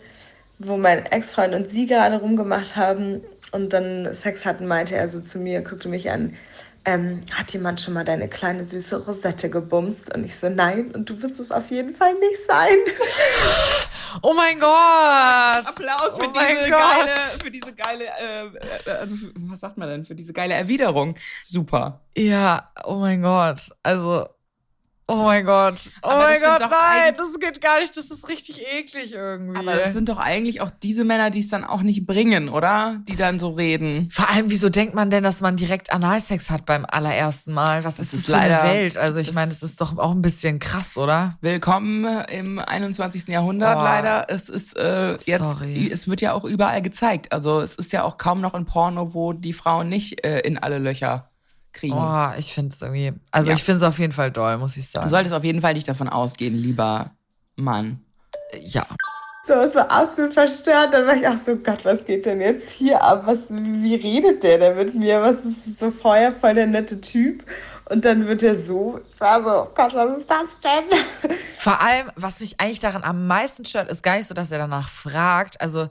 [0.60, 3.22] wo mein Ex-Freund und sie gerade rumgemacht haben
[3.52, 6.36] und dann Sex hatten, meinte er so zu mir, guckte mich an,
[6.90, 10.14] ähm, hat jemand schon mal deine kleine süße Rosette gebumst?
[10.14, 12.76] Und ich so, nein, und du wirst es auf jeden Fall nicht sein.
[14.24, 14.70] Oh mein Gott!
[15.68, 16.80] Applaus für Oh diese Gott.
[16.80, 17.12] geile,
[17.44, 21.14] für diese geile, äh, äh, also für, was sagt man denn, für diese geile Erwiderung.
[21.44, 22.02] Super.
[22.18, 23.70] Ja, oh mein Gott.
[23.84, 24.28] Also,
[25.10, 25.76] oh mein Gott.
[26.04, 27.96] Oh Aber mein das Gott, nein, das geht gar nicht.
[27.98, 29.58] Das ist richtig eklig irgendwie.
[29.60, 32.98] Aber das sind doch eigentlich auch diese Männer, die es dann auch nicht bringen, oder?
[33.08, 34.10] Die dann so reden.
[34.12, 37.84] Vor allem, wieso denkt man denn, dass man direkt Analsex hat beim allerersten Mal?
[37.84, 38.98] Was ist das, ist für eine leider- Welt?
[38.98, 41.38] Also ich das- meine, das ist doch auch ein bisschen krass, oder?
[41.42, 43.28] Willkommen im 21.
[43.28, 43.82] Jahrhundert Oh.
[43.84, 44.26] leider.
[44.30, 45.90] Es ist äh, jetzt, Sorry.
[45.92, 47.32] es wird ja auch überall gezeigt.
[47.32, 50.58] Also es ist ja auch kaum noch ein Porno, wo die Frauen nicht äh, in
[50.58, 51.30] alle Löcher
[51.74, 51.94] kriegen.
[51.96, 53.56] Oh, ich finde es irgendwie, also Ja.
[53.56, 55.10] ich finde es auf jeden Fall doll, muss ich Du sagen.
[55.10, 57.12] solltest auf jeden Fall nicht davon ausgehen, lieber
[57.56, 58.02] Mann.
[58.62, 58.86] ja.
[59.46, 60.94] So, es war absolut verstört.
[60.94, 63.24] Dann war ich auch so, Gott, was geht denn jetzt hier ab?
[63.26, 65.22] Was, wie redet der denn mit mir?
[65.22, 67.44] Was ist so vorher voll der nette Typ?
[67.86, 71.00] Und dann wird er so, ich war so, Gott, was ist das denn?
[71.58, 74.60] Vor allem, was mich eigentlich daran am meisten stört, ist gar nicht so, dass er
[74.60, 75.60] danach fragt.
[75.62, 75.90] Also,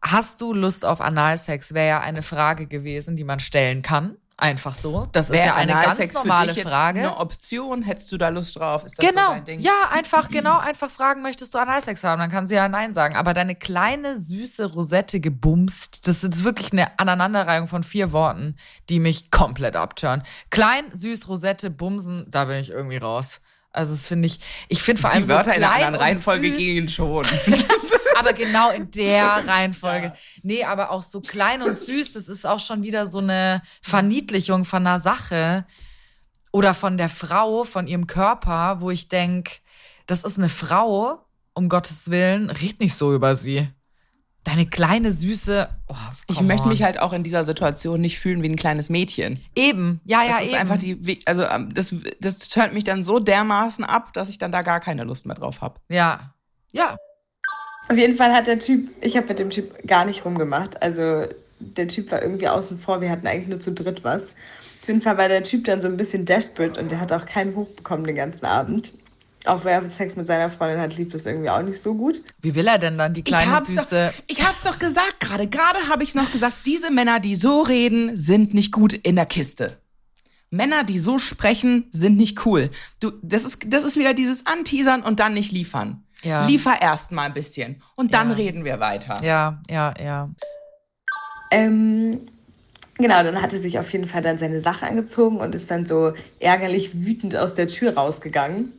[0.00, 1.74] hast du Lust auf Analsex?
[1.74, 4.16] Wäre ja eine Frage gewesen, die man stellen kann.
[4.42, 5.06] Einfach so.
[5.12, 6.98] Das ist Wäre ja eine ganz normale Frage.
[6.98, 8.84] Eine Option, hättest du da Lust drauf?
[8.84, 9.34] Ist das so Genau.
[9.34, 9.60] dein Ding?
[9.60, 12.18] Ja, einfach, genau, einfach fragen, möchtest du Analsex haben?
[12.18, 13.14] Dann kann sie ja Nein sagen.
[13.14, 18.56] Aber deine kleine, süße Rosette gebumst, das ist wirklich eine Aneinanderreihung von vier Worten,
[18.88, 20.24] die mich komplett abtören.
[20.50, 23.40] Klein, süß, Rosette, bumsen, da bin ich irgendwie raus.
[23.70, 26.50] Also, das finde ich, ich finde vor allem Die Wörter so in einer anderen Reihenfolge
[26.50, 27.24] gehen schon.
[28.18, 30.12] aber genau in der Reihenfolge.
[30.42, 34.64] Nee, aber auch so klein und süß, das ist auch schon wieder so eine Verniedlichung
[34.64, 35.64] von einer Sache
[36.52, 39.60] oder von der Frau, von ihrem Körper, wo ich denk,
[40.06, 43.68] das ist eine Frau, um Gottes Willen, red nicht so über sie.
[44.44, 45.68] Deine kleine süße.
[45.86, 45.94] Oh,
[46.26, 46.70] Ich möchte on.
[46.70, 49.40] mich halt auch in dieser Situation nicht fühlen wie ein kleines Mädchen.
[49.54, 50.56] eben, ja, Das ja, ist eben.
[50.56, 54.50] einfach die, also ähm, das, das turnt mich dann so dermaßen ab, dass ich dann
[54.50, 55.80] da gar keine Lust mehr drauf habe.
[55.88, 56.34] ja,
[56.72, 56.96] ja,
[57.88, 60.80] Auf jeden Fall hat der Typ, ich habe mit dem Typ gar nicht rumgemacht.
[60.82, 61.26] Also
[61.58, 64.22] der Typ war irgendwie außen vor, wir hatten eigentlich nur zu dritt was.
[64.22, 67.26] Auf jeden Fall war der Typ dann so ein bisschen desperate und der hat auch
[67.26, 68.92] keinen Hoch bekommen den ganzen Abend.
[69.44, 72.22] Auch wer Sex mit seiner Freundin hat, lief das irgendwie auch nicht so gut.
[72.40, 74.12] Wie will er denn dann die kleine ich hab's süße?
[74.14, 75.48] Doch, ich hab's doch gesagt gerade.
[75.48, 79.26] Gerade habe ich noch gesagt, diese Männer, die so reden, sind nicht gut in der
[79.26, 79.78] Kiste.
[80.50, 82.70] Männer, die so sprechen, sind nicht cool.
[83.00, 86.04] Du, das ist, das ist wieder dieses Anteasern und dann nicht liefern.
[86.22, 86.46] Ja.
[86.46, 88.36] Liefer erst mal ein bisschen und dann Ja.
[88.36, 89.18] reden wir weiter.
[89.22, 90.30] Ja, ja, ja.
[91.50, 92.28] Ähm,
[92.96, 95.84] genau, dann hat er sich auf jeden Fall dann seine Sache angezogen und ist dann
[95.86, 98.72] so ärgerlich wütend aus der Tür rausgegangen.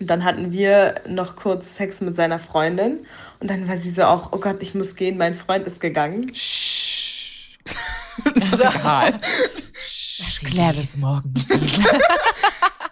[0.00, 3.06] Und dann hatten wir noch kurz Sex mit seiner Freundin.
[3.40, 6.34] Und dann war sie so auch, oh Gott, ich muss gehen, mein Freund ist gegangen.
[6.34, 7.56] Shh.
[8.34, 9.20] ist doch egal.
[10.16, 11.84] Das morgen mit ihm.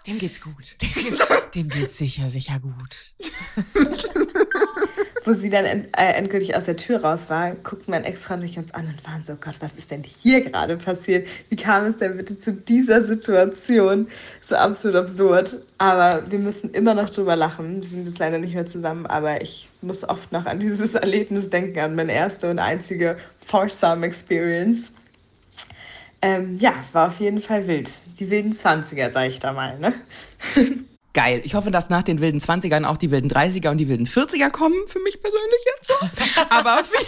[0.07, 0.75] Dem geht's gut.
[1.55, 3.13] Dem geht's sicher, sicher gut.
[5.25, 8.55] Wo sie dann end, äh, endgültig aus der Tür raus war, guckten mein Ex-Freund mich
[8.55, 11.25] ganz an und waren so, Gott, was ist denn hier gerade passiert?
[11.47, 14.09] Wie kam es denn bitte zu dieser Situation?
[14.41, 15.61] So absolut absurd.
[15.77, 17.81] Aber wir müssen immer noch drüber lachen.
[17.81, 21.49] Wir sind jetzt leider nicht mehr zusammen, aber ich muss oft noch an dieses Erlebnis
[21.49, 23.15] denken, an meine erste und einzige
[23.47, 24.91] Foursome Experience.
[26.23, 27.91] Ähm, ja, war auf jeden Fall wild.
[28.19, 29.93] Die wilden 20er, sag ich da mal, ne?
[31.13, 31.41] Geil.
[31.43, 34.49] Ich hoffe, dass nach den wilden 20ern auch die wilden 30er und die wilden 40er
[34.49, 35.93] kommen, für mich persönlich jetzt so.
[36.49, 37.05] aber, viel,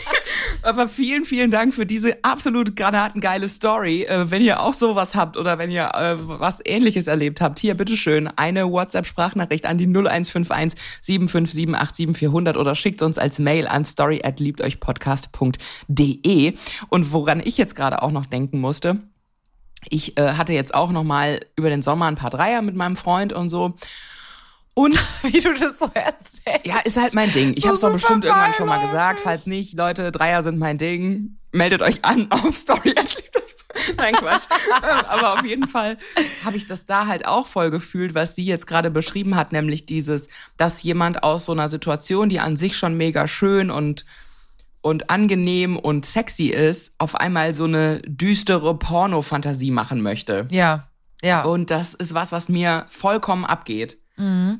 [0.61, 4.03] aber vielen, vielen Dank für diese absolut granatengeile Story.
[4.03, 7.73] Äh, wenn ihr auch sowas habt oder wenn ihr äh, was ähnliches erlebt habt, hier
[7.73, 14.21] bitteschön eine WhatsApp-Sprachnachricht an die 0151 75787 400 oder schickt uns als Mail an story
[14.23, 16.53] at liebteuchpodcast.de.
[16.89, 18.99] Und woran ich jetzt gerade auch noch denken musste,
[19.89, 22.95] ich äh, hatte jetzt auch noch mal über den Sommer ein paar Dreier mit meinem
[22.95, 23.75] Freund und so.
[24.73, 26.65] Und Wie du das so erzählst.
[26.65, 27.53] ja, ist halt mein Ding.
[27.55, 29.21] Ich So habe es doch bestimmt irgendwann schon mal gesagt.
[29.21, 31.37] Falls nicht, Leute, Dreier sind mein Ding.
[31.51, 32.93] Meldet euch an auf Story.
[33.97, 34.43] Nein, Quatsch.
[34.83, 35.97] Ähm, Aber auf jeden Fall
[36.43, 39.85] habe ich das da halt auch voll gefühlt, was sie jetzt gerade beschrieben hat, nämlich
[39.85, 44.05] dieses, dass jemand aus so einer Situation, die an sich schon mega schön und
[44.85, 50.47] und angenehm und sexy ist, auf einmal so eine düstere Porno-Fantasie machen möchte.
[50.51, 50.91] Ja,
[51.23, 51.43] ja.
[51.43, 53.97] Und das ist was, was mir vollkommen abgeht.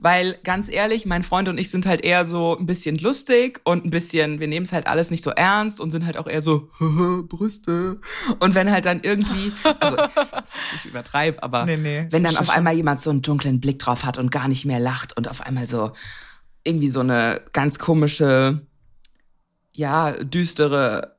[0.02, 3.86] Weil ganz ehrlich, mein Freund und ich sind halt eher so ein bisschen lustig und
[3.86, 6.42] ein bisschen, wir nehmen es halt alles nicht so ernst und sind halt auch eher
[6.42, 6.70] so
[7.30, 8.02] Brüste.
[8.40, 9.96] Und wenn halt dann irgendwie, also
[10.76, 14.04] ich übertreibe, aber Nee, nee, wenn dann auf einmal jemand so einen dunklen Blick drauf
[14.04, 15.92] hat und gar nicht mehr lacht und auf einmal so
[16.66, 18.66] irgendwie so eine ganz komische,
[19.76, 21.18] ja, düstere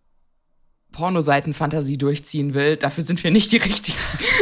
[0.93, 3.99] Pornoseitenfantasie durchziehen will, dafür sind wir nicht die richtigen.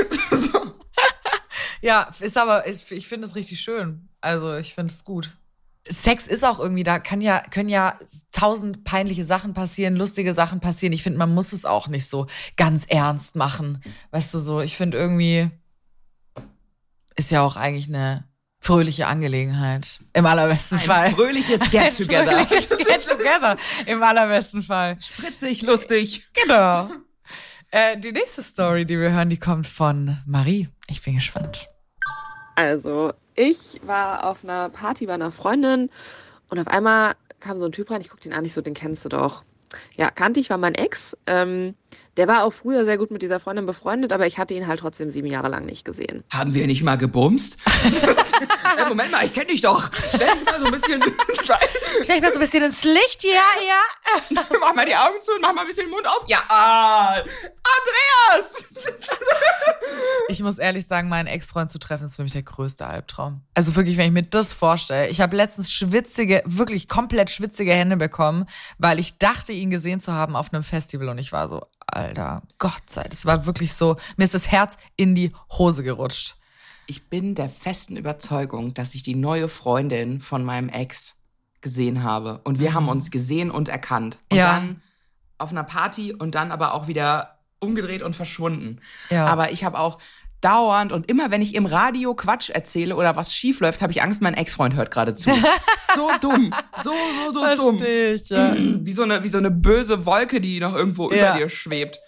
[1.84, 4.08] Ja, ist aber, ist, ich finde es richtig schön.
[4.22, 5.36] Also, ich finde es gut.
[5.86, 7.98] Sex ist auch irgendwie, da kann ja, können ja
[8.32, 10.94] tausend peinliche Sachen passieren, lustige Sachen passieren.
[10.94, 13.82] Ich finde, man muss es auch nicht so ganz ernst machen.
[14.12, 15.50] Weißt du so, ich finde irgendwie,
[17.16, 18.24] ist ja auch eigentlich eine
[18.64, 20.00] fröhliche Angelegenheit.
[20.14, 21.10] Im allerbesten Ein Fall.
[21.10, 22.38] fröhliches Get-Together.
[22.38, 23.58] Ein fröhliches Get-Together.
[23.84, 24.96] Im allerbesten Fall.
[25.00, 26.26] Spritzig, lustig.
[26.32, 26.90] Genau.
[27.70, 30.68] Äh, die nächste Story, die wir hören, die kommt von Marie.
[30.88, 31.66] Ich bin gespannt.
[32.54, 35.90] Also, ich war auf einer Party bei einer Freundin
[36.48, 38.74] und auf einmal kam so ein Typ rein, ich guck den an, ich so, den
[38.74, 39.44] kennst du doch.
[39.96, 41.16] Ja, kannte ich, war mein Ex.
[41.26, 41.74] Ähm,
[42.16, 44.80] der war auch früher sehr gut mit dieser Freundin befreundet, aber ich hatte ihn halt
[44.80, 46.22] trotzdem sieben Jahre lang nicht gesehen.
[46.32, 47.58] Haben wir nicht mal gebumst?
[48.78, 49.90] ja, Moment mal, ich kenne dich doch.
[50.14, 51.02] Stell dich mal so ein bisschen.
[52.02, 54.40] Stell ich mal so ein bisschen ins Licht, ja, ja.
[54.60, 56.24] mach mal die Augen zu und mach mal ein bisschen den Mund auf.
[56.28, 57.22] Ja, ah!
[60.28, 63.42] Ich muss ehrlich sagen, meinen Ex-Freund zu treffen, ist für mich der größte Albtraum.
[63.54, 65.08] Also wirklich, wenn ich mir das vorstelle.
[65.08, 68.46] Ich habe letztens schwitzige, wirklich komplett schwitzige Hände bekommen,
[68.78, 72.42] weil ich dachte, ihn gesehen zu haben auf einem Festival und ich war so, Alter,
[72.58, 73.12] Gott sei Dank.
[73.12, 76.36] Es war wirklich so, mir ist das Herz in die Hose gerutscht.
[76.86, 81.14] Ich bin der festen Überzeugung, dass ich die neue Freundin von meinem Ex
[81.60, 82.40] gesehen habe.
[82.44, 84.18] Und wir haben uns gesehen und erkannt.
[84.30, 84.52] Und Ja.
[84.52, 84.82] dann
[85.38, 87.33] auf einer Party und dann aber auch wieder
[87.64, 88.80] umgedreht und verschwunden.
[89.10, 89.26] Ja.
[89.26, 89.98] Aber ich habe auch
[90.40, 94.02] dauernd und immer, wenn ich im Radio Quatsch erzähle oder was schief läuft, habe ich
[94.02, 95.30] Angst, mein Ex-Freund hört gerade zu.
[95.94, 96.52] so dumm.
[96.82, 97.78] So, so, so dumm.
[97.78, 98.54] Verstehe ich, ja.
[98.56, 101.30] Wie so, eine, wie so eine böse Wolke, die noch irgendwo Ja.
[101.30, 101.98] über dir schwebt.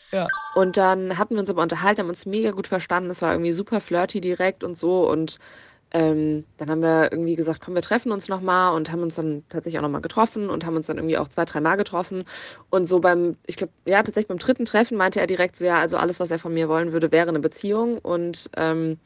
[0.54, 3.10] Und dann hatten wir uns aber unterhalten, haben uns mega gut verstanden.
[3.10, 5.10] Es war irgendwie super flirty direkt und so.
[5.10, 5.38] Und
[5.92, 9.44] ähm, dann haben wir irgendwie gesagt, komm, wir treffen uns nochmal und haben uns dann
[9.48, 12.24] tatsächlich auch nochmal getroffen und haben uns dann irgendwie auch zwei, drei Mal getroffen.
[12.70, 15.78] Und so beim, ich glaube, ja, tatsächlich beim dritten Treffen meinte er direkt so, ja,
[15.78, 17.98] also alles, was er von mir wollen würde, wäre eine Beziehung.
[17.98, 18.98] Und ähm,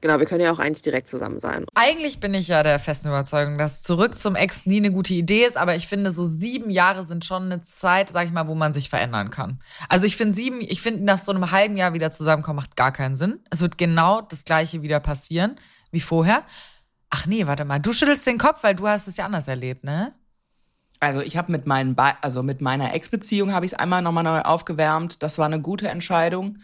[0.00, 1.64] genau, wir können ja auch eigentlich direkt zusammen sein.
[1.74, 5.44] Eigentlich bin ich ja der festen Überzeugung, dass zurück zum Ex nie eine gute Idee
[5.44, 8.54] ist, aber ich finde, so sieben Jahre sind schon eine Zeit, sag ich mal, wo
[8.54, 9.58] man sich verändern kann.
[9.88, 12.92] Also ich finde sieben, ich finde, nach so einem halben Jahr wieder zusammenkommen macht gar
[12.92, 13.40] keinen Sinn.
[13.50, 15.56] Es wird genau das Gleiche wieder passieren
[15.90, 16.42] wie vorher.
[17.10, 19.84] Ach nee, warte mal, du schüttelst den Kopf, weil du hast es ja anders erlebt,
[19.84, 20.14] ne?
[21.00, 24.22] Also ich habe mit meinen, Be also mit meiner Ex-Beziehung habe ich es einmal nochmal
[24.22, 25.22] neu aufgewärmt.
[25.22, 26.58] Das war eine gute Entscheidung.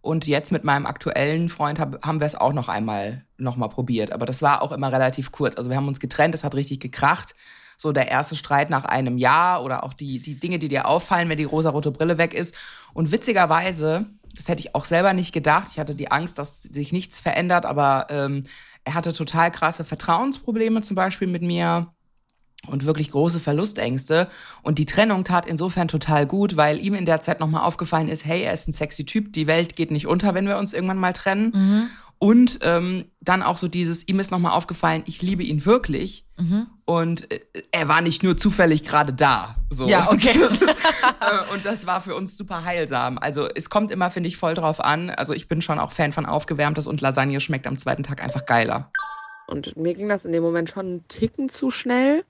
[0.00, 4.12] Und jetzt mit meinem aktuellen Freund hab, haben wir es auch noch einmal nochmal probiert.
[4.12, 5.56] Aber das war auch immer relativ kurz.
[5.56, 7.34] Also wir haben uns getrennt, es hat richtig gekracht.
[7.76, 11.28] So der erste Streit nach einem Jahr oder auch die, die Dinge, die dir auffallen,
[11.28, 12.54] wenn die rosarote Brille weg ist.
[12.94, 15.68] Und witzigerweise, das hätte ich auch selber nicht gedacht.
[15.70, 18.44] Ich hatte die Angst, dass sich nichts verändert, aber ähm,
[18.84, 21.88] er hatte total krasse Vertrauensprobleme zum Beispiel mit mir
[22.66, 24.28] und wirklich große Verlustängste.
[24.62, 28.24] Und die Trennung tat insofern total gut, weil ihm in der Zeit nochmal aufgefallen ist,
[28.24, 30.98] hey, er ist ein sexy Typ, die Welt geht nicht unter, wenn wir uns irgendwann
[30.98, 31.90] mal trennen.
[32.18, 36.24] Und ähm, dann auch so dieses, ihm ist nochmal aufgefallen, ich liebe ihn wirklich.
[36.84, 39.56] Und äh, er war nicht nur zufällig gerade da.
[39.70, 39.86] So.
[39.86, 40.34] Ja, okay.
[41.20, 43.18] Äh, und das war für uns super heilsam.
[43.18, 45.10] Also es kommt immer, finde ich, voll drauf an.
[45.10, 48.46] Also ich bin schon auch Fan von Aufgewärmtes und Lasagne schmeckt am zweiten Tag einfach
[48.46, 48.90] geiler.
[49.46, 52.24] Und mir ging das in dem Moment schon einen Ticken zu schnell,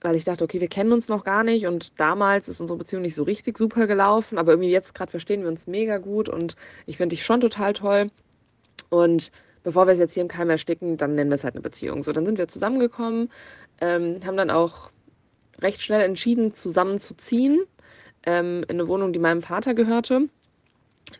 [0.00, 3.02] weil ich dachte, okay, wir kennen uns noch gar nicht und damals ist unsere Beziehung
[3.02, 6.56] nicht so richtig super gelaufen, aber irgendwie jetzt gerade verstehen wir uns mega gut und
[6.86, 8.10] ich finde dich schon total toll.
[8.94, 9.32] Und
[9.64, 12.04] bevor wir es jetzt hier im Keim ersticken, dann nennen wir es halt eine Beziehung.
[12.04, 13.28] So, dann sind wir zusammengekommen,
[13.80, 14.90] ähm, haben dann auch
[15.60, 17.64] recht schnell entschieden, zusammenzuziehen
[18.24, 20.28] ähm, in eine Wohnung, die meinem Vater gehörte.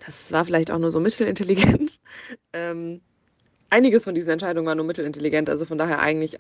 [0.06, 1.98] Das war vielleicht auch nur so mittelintelligent.
[2.52, 3.00] Ähm,
[3.70, 6.36] einiges von diesen Entscheidungen war nur mittelintelligent, also von daher eigentlich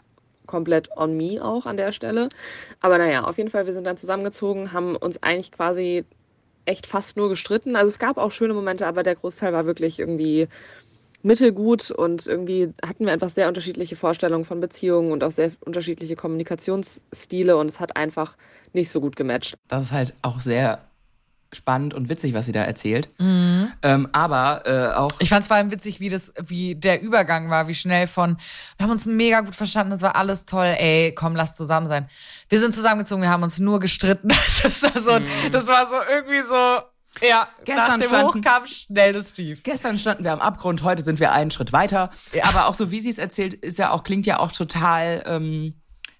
[0.46, 2.28] komplett on me auch an der Stelle.
[2.78, 6.04] Aber naja, auf jeden Fall, wir sind dann zusammengezogen, haben uns eigentlich quasi
[6.66, 7.76] echt fast nur gestritten.
[7.76, 10.48] Also es gab auch schöne Momente, aber der Großteil war wirklich irgendwie
[11.24, 16.16] mittelgut und irgendwie hatten wir einfach sehr unterschiedliche Vorstellungen von Beziehungen und auch sehr unterschiedliche
[16.16, 18.36] Kommunikationsstile und es hat einfach
[18.72, 19.56] nicht so gut gematcht.
[19.68, 20.80] Das ist halt auch sehr
[21.54, 23.08] spannend und witzig, was sie da erzählt.
[23.20, 27.48] Ähm, aber äh, auch Ich fand es vor allem witzig, wie das, wie der Übergang
[27.48, 28.36] war, wie schnell von,
[28.76, 32.08] wir haben uns mega gut verstanden, es war alles toll, ey, komm, lass zusammen sein.
[32.48, 34.28] Wir sind zusammengezogen, wir haben uns nur gestritten.
[34.64, 35.18] Das war so,
[35.52, 36.80] das war so irgendwie so,
[37.20, 39.62] ja, Gestern nach standen- kam schnell das Tief.
[39.62, 42.10] Gestern standen wir am Abgrund, heute sind wir einen Schritt weiter.
[42.32, 42.44] Ja.
[42.46, 45.74] Aber auch so, wie sie es erzählt, ist ja auch, klingt ja auch total, ähm,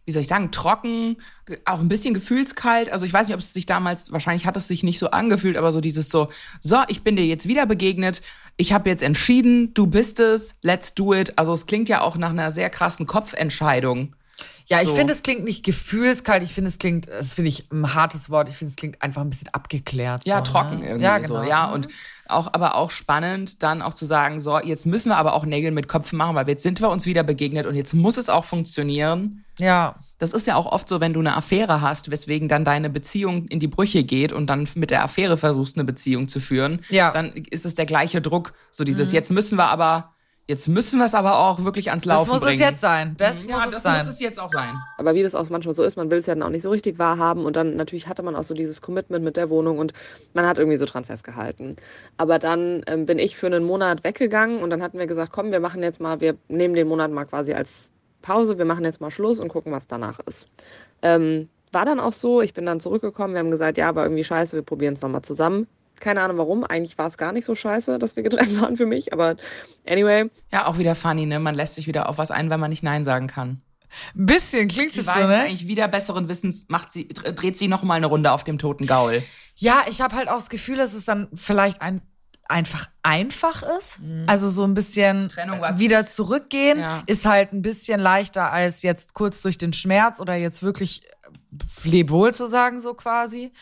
[0.06, 1.16] wie soll ich sagen, trocken,
[1.64, 2.90] auch ein bisschen gefühlskalt.
[2.90, 5.56] Also ich weiß nicht, ob es sich damals, wahrscheinlich hat es sich nicht so angefühlt,
[5.56, 6.28] aber so dieses so,
[6.60, 8.20] so, ich bin dir jetzt wieder begegnet,
[8.56, 11.38] ich habe jetzt entschieden, du bist es, let's do it.
[11.38, 14.14] Also es klingt ja auch nach einer sehr krassen Kopfentscheidung.
[14.66, 14.94] Ja, ich So.
[14.96, 16.42] finde, es klingt nicht gefühlskalt.
[16.42, 18.48] Ich finde, es klingt, das finde ich ein hartes Wort.
[18.48, 20.24] Ich finde, es klingt einfach ein bisschen abgeklärt.
[20.26, 20.86] Ja, so, trocken ne?
[20.86, 21.42] irgendwie Ja, genau.
[21.42, 21.48] so.
[21.48, 21.88] Ja, und
[22.26, 25.70] auch, aber auch spannend, dann auch zu sagen, so, jetzt müssen wir aber auch Nägel
[25.72, 28.46] mit Köpfen machen, weil jetzt sind wir uns wieder begegnet und jetzt muss es auch
[28.46, 29.44] funktionieren.
[29.58, 32.88] Ja, Das ist ja auch oft so, wenn du eine Affäre hast, weswegen dann deine
[32.88, 36.80] Beziehung in die Brüche geht und dann mit der Affäre versuchst, eine Beziehung zu führen,
[36.88, 37.10] Ja.
[37.12, 38.54] dann ist es der gleiche Druck.
[38.70, 40.13] So dieses, jetzt müssen wir aber,
[40.46, 42.54] jetzt müssen wir es aber auch wirklich ans Laufen das muss bringen.
[42.54, 43.14] es jetzt sein.
[43.16, 44.04] Das ja, muss es das sein.
[44.04, 44.78] muss es jetzt auch sein.
[44.98, 46.70] Aber wie das auch manchmal so ist, man will es ja dann auch nicht so
[46.70, 49.92] richtig wahrhaben und dann natürlich hatte man auch so dieses Commitment mit der Wohnung und
[50.34, 51.76] man hat irgendwie so dran festgehalten.
[52.16, 55.52] Aber dann ähm, bin ich für einen Monat weggegangen und dann hatten wir gesagt, komm,
[55.52, 57.90] wir machen jetzt mal, wir nehmen den Monat mal quasi als
[58.22, 60.48] Pause, wir machen jetzt mal Schluss und gucken, was danach ist.
[61.02, 64.24] Ähm, war dann auch so, ich bin dann zurückgekommen, wir haben gesagt, ja, aber irgendwie
[64.24, 65.66] scheiße, wir probieren es nochmal zusammen.
[66.00, 68.86] Keine Ahnung warum, eigentlich war es gar nicht so scheiße, dass wir getrennt waren für
[68.86, 69.36] mich, aber
[69.86, 71.38] anyway, Ja, auch wieder funny, ne?
[71.38, 73.62] Man lässt sich wieder auf was ein, weil man nicht Nein sagen kann.
[74.16, 75.40] Ein bisschen klingt es so, ne?
[75.42, 78.86] eigentlich wieder besseren Wissens, macht sie, dreht sie noch mal eine Runde auf dem toten
[78.86, 79.22] Gaul.
[79.54, 82.02] Ja, ich habe halt auch das Gefühl, dass es dann vielleicht ein
[82.46, 84.00] einfach einfach ist.
[84.26, 85.32] Also so ein bisschen
[85.76, 87.02] wieder zurückgehen Ja.
[87.06, 91.88] ist halt ein bisschen leichter als jetzt kurz durch den Schmerz oder jetzt wirklich äh,
[91.88, 93.52] leb wohl zu sagen so quasi.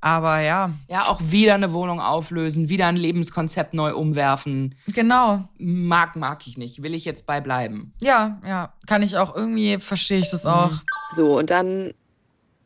[0.00, 4.74] Aber ja, Ja, auch wieder eine Wohnung auflösen, wieder ein Lebenskonzept neu umwerfen.
[4.86, 5.48] genau.
[5.58, 6.82] Mag, mag ich nicht.
[6.82, 7.92] Will ich jetzt bei bleiben.
[8.00, 10.72] Ja, ja, kann ich auch irgendwie verstehe ich das auch.
[11.12, 11.92] So, und dann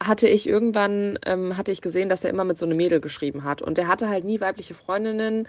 [0.02, 3.44] hatte ich irgendwann, ähm, hatte ich gesehen, dass er immer mit so einem Mädel geschrieben
[3.44, 3.62] hat.
[3.62, 5.46] Und der hatte halt nie weibliche Freundinnen,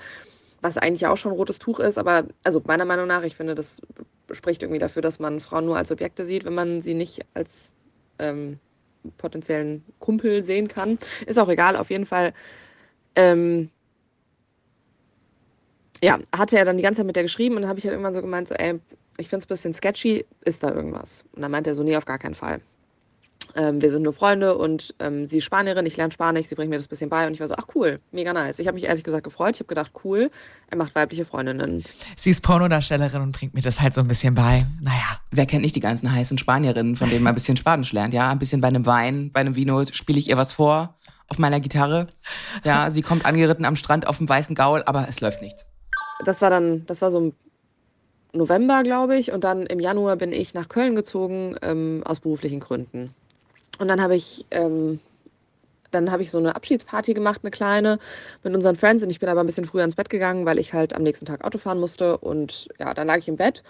[0.62, 1.98] was eigentlich auch schon ein rotes Tuch ist.
[1.98, 3.82] Aber, also meiner Meinung nach, ich finde, das
[4.32, 7.74] spricht irgendwie dafür, dass man Frauen nur als Objekte sieht, wenn man sie nicht als
[8.20, 8.60] ähm,
[9.18, 10.98] potenziellen Kumpel sehen kann.
[11.26, 12.34] Ist auch egal, auf jeden Fall.
[13.16, 13.70] Ähm,
[16.04, 17.94] ja, hatte er dann die ganze Zeit mit der geschrieben und dann habe ich halt
[17.94, 18.80] irgendwann so gemeint, so, ey,
[19.18, 21.26] ich finde es ein bisschen sketchy, ist da irgendwas?
[21.34, 22.62] Und dann meinte er so, nee, auf gar keinen Fall.
[23.56, 26.70] Ähm, wir sind nur Freunde und ähm, sie ist Spanierin, ich lerne Spanisch, sie bringt
[26.70, 28.60] mir das bisschen bei und ich war so, ach cool, mega nice.
[28.60, 30.32] Ich habe mich ehrlich gesagt gefreut, ich habe gedacht, cool,
[30.70, 31.84] er macht weibliche Freundinnen.
[32.16, 34.66] Sie ist Pornodarstellerin und bringt mir das halt so ein bisschen bei.
[34.82, 35.20] Naja.
[35.32, 38.14] Wer kennt nicht die ganzen heißen Spanierinnen, von denen man ein bisschen Spanisch lernt?
[38.14, 40.96] Ja, ein bisschen bei einem Wein, bei einem Vino spiele ich ihr was vor
[41.28, 42.08] auf meiner Gitarre.
[42.66, 45.66] Ja, sie kommt angeritten am Strand auf dem weißen Gaul, aber es läuft nichts.
[46.26, 47.34] Das war dann, das war so im
[48.34, 52.60] November, glaube ich, und dann im Januar bin ich nach Köln gezogen ähm, aus beruflichen
[52.60, 53.14] Gründen.
[53.80, 55.00] Und dann habe ich ähm,
[55.92, 58.00] dann habe ich so eine Abschiedsparty gemacht, eine kleine,
[58.44, 59.04] mit unseren Friends.
[59.04, 61.26] Und ich bin aber ein bisschen früher ins Bett gegangen, weil ich halt am nächsten
[61.26, 62.18] Tag Auto fahren musste.
[62.18, 63.64] Und ja, dann lag ich im Bett.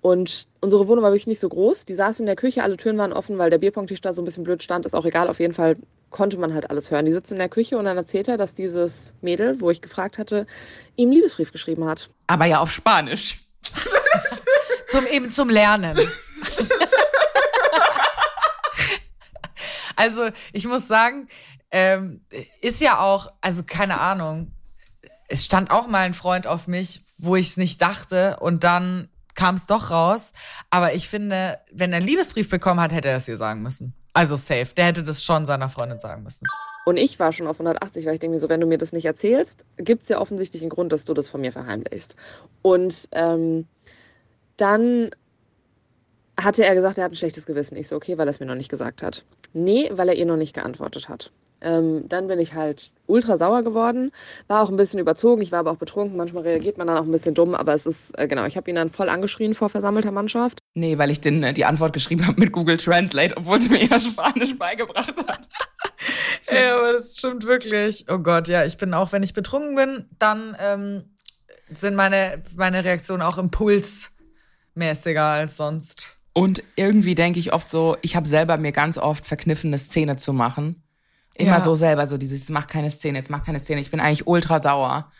[0.00, 1.84] Und unsere Wohnung war wirklich nicht so groß.
[1.84, 4.24] Die saß in der Küche, alle Türen waren offen, weil der Bierpongtisch da so ein
[4.24, 4.86] bisschen blöd stand.
[4.86, 5.76] Ist auch egal, auf jeden Fall
[6.10, 7.04] konnte man halt alles hören.
[7.04, 10.18] Die sitzt in der Küche und dann erzählt er, dass dieses Mädel, wo ich gefragt
[10.18, 10.46] hatte,
[10.96, 12.08] ihm einen Liebesbrief geschrieben hat.
[12.28, 13.40] Aber ja auf Spanisch.
[14.86, 15.98] Zum, eben zum Lernen.
[19.98, 21.28] Also, ich muss sagen,
[21.70, 22.20] ähm,
[22.62, 24.52] ist ja auch, also keine Ahnung,
[25.28, 29.08] es stand auch mal ein Freund auf mich, wo ich es nicht dachte und dann
[29.34, 30.32] kam es doch raus.
[30.70, 33.92] Aber ich finde, wenn er einen Liebesbrief bekommen hat, hätte er es ihr sagen müssen.
[34.12, 34.68] Also safe.
[34.76, 36.46] Der hätte das schon seiner Freundin sagen müssen.
[36.86, 38.92] Und ich war schon auf 180, weil ich denke mir so, wenn du mir das
[38.92, 42.16] nicht erzählst, gibt es ja offensichtlich einen Grund, dass du das von mir verheimlichst.
[42.62, 43.66] Und ähm,
[44.56, 45.10] dann
[46.40, 47.76] hatte er gesagt, er hat ein schlechtes Gewissen.
[47.76, 49.24] Ich so, okay, weil er es mir noch nicht gesagt hat.
[49.52, 51.32] Nee, weil er ihr noch nicht geantwortet hat.
[51.60, 54.12] Ähm, dann bin ich halt ultra sauer geworden,
[54.46, 57.02] war auch ein bisschen überzogen, ich war aber auch betrunken, manchmal reagiert man dann auch
[57.02, 59.68] ein bisschen dumm, aber es ist, äh, genau, ich habe ihn dann voll angeschrien vor
[59.68, 60.60] versammelter Mannschaft.
[60.74, 63.84] Nee, weil ich den, äh, die Antwort geschrieben habe mit Google Translate, obwohl sie mir
[63.84, 65.48] ja Spanisch beigebracht hat.
[66.50, 68.06] Ja, aber das stimmt wirklich.
[68.08, 71.04] Oh Gott, ja, ich bin auch, wenn ich betrunken bin, dann ähm,
[71.68, 76.17] sind meine, meine Reaktionen auch impulsmäßiger als sonst.
[76.38, 80.16] Und irgendwie denke ich oft so, ich habe selber mir ganz oft verkniffen, eine Szene
[80.16, 80.82] zu machen.
[81.34, 81.60] Immer Ja.
[81.60, 83.80] so selber, so dieses, mach keine Szene, jetzt mach keine Szene.
[83.80, 85.10] Ich bin eigentlich ultra sauer.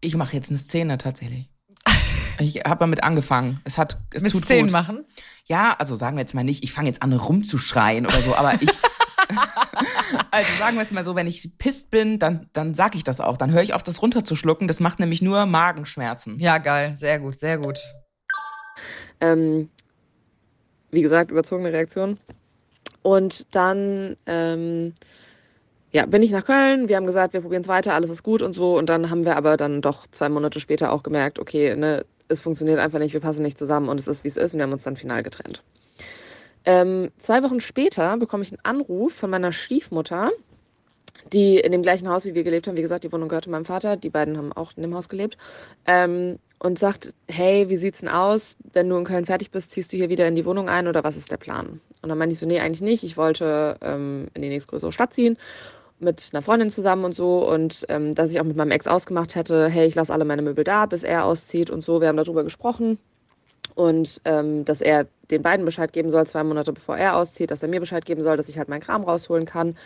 [0.00, 1.50] Ich mache jetzt eine Szene tatsächlich.
[2.38, 3.60] Ich habe damit angefangen.
[3.64, 4.72] Es hat, es Mit tut Szenen gut.
[4.72, 5.04] machen.
[5.46, 8.54] Ja, also sagen wir jetzt mal nicht, ich fange jetzt an rumzuschreien oder so, aber
[8.62, 8.70] ich.
[10.30, 13.20] also sagen wir es mal so, wenn ich pisst bin, dann, dann sag ich das
[13.20, 13.36] auch.
[13.36, 14.68] Dann höre ich auf, das runterzuschlucken.
[14.68, 16.38] Das macht nämlich nur Magenschmerzen.
[16.38, 16.94] Ja, geil.
[16.96, 17.78] Sehr gut, sehr gut.
[19.20, 19.68] Ähm,
[20.90, 22.18] wie gesagt, überzogene Reaktion.
[23.02, 24.94] Und dann ähm,
[25.92, 26.88] ja, bin ich nach Köln.
[26.88, 28.76] Wir haben gesagt, wir probieren es weiter, alles ist gut und so.
[28.78, 32.40] Und dann haben wir aber dann doch zwei Monate später auch gemerkt, okay, ne, es
[32.42, 34.54] funktioniert einfach nicht, wir passen nicht zusammen und es ist, wie es ist.
[34.54, 35.62] Und wir haben uns dann final getrennt.
[36.64, 40.30] Ähm, zwei Wochen später bekomme ich einen Anruf von meiner Stiefmutter,
[41.32, 43.64] die in dem gleichen Haus, wie wir gelebt haben, wie gesagt, die Wohnung gehörte meinem
[43.64, 45.38] Vater, die beiden haben auch in dem Haus gelebt,
[45.86, 48.56] ähm, und sagt, hey, wie sieht's denn aus?
[48.72, 51.02] Wenn du in Köln fertig bist, ziehst du hier wieder in die Wohnung ein oder
[51.02, 51.80] was ist der Plan?
[52.02, 53.02] Und dann meinte ich so, nee, eigentlich nicht.
[53.02, 55.36] Ich wollte ähm, in die nächstgrößere Stadt ziehen
[56.00, 59.34] mit einer Freundin zusammen und so und ähm, dass ich auch mit meinem Ex ausgemacht
[59.34, 62.00] hätte, hey, ich lasse alle meine Möbel da, bis er auszieht und so.
[62.00, 62.98] Wir haben darüber gesprochen
[63.74, 67.62] und ähm, dass er den beiden Bescheid geben soll, zwei Monate bevor er auszieht, dass
[67.62, 69.76] er mir Bescheid geben soll, dass ich halt meinen Kram rausholen kann.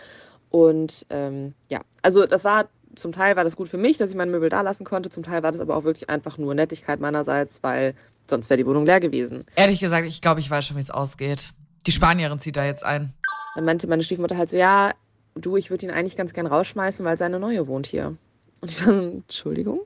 [0.50, 4.16] Und ähm, ja, also das war zum Teil war das gut für mich, dass ich
[4.16, 7.00] meine Möbel da lassen konnte, zum Teil war das aber auch wirklich einfach nur Nettigkeit
[7.00, 7.94] meinerseits, weil
[8.28, 9.44] sonst wäre die Wohnung leer gewesen.
[9.56, 11.52] Ehrlich gesagt, ich glaube, ich weiß schon, wie es ausgeht.
[11.86, 13.12] Die Spanierin zieht da jetzt ein.
[13.54, 14.94] Dann meinte meine Stiefmutter halt so, ja,
[15.34, 18.16] du, ich würde ihn eigentlich ganz gern rausschmeißen, weil seine Neue wohnt hier.
[18.60, 19.80] Und ich war so, Entschuldigung?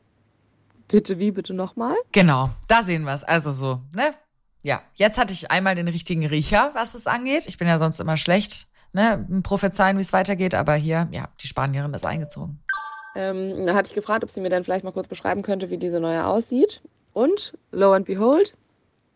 [0.86, 1.96] Bitte wie, bitte nochmal?
[2.12, 3.24] Genau, da sehen wir es.
[3.24, 4.12] Also so, ne?
[4.62, 7.44] Ja, jetzt hatte ich einmal den richtigen Riecher, was es angeht.
[7.46, 9.26] Ich bin ja sonst immer schlecht, ne?
[9.42, 12.60] Prophezeien, wie es weitergeht, aber hier, ja, die Spanierin ist eingezogen.
[13.18, 15.76] Ähm, dann hatte ich gefragt, ob sie mir dann vielleicht mal kurz beschreiben könnte, wie
[15.76, 16.80] diese neue aussieht.
[17.14, 18.54] Und lo and behold,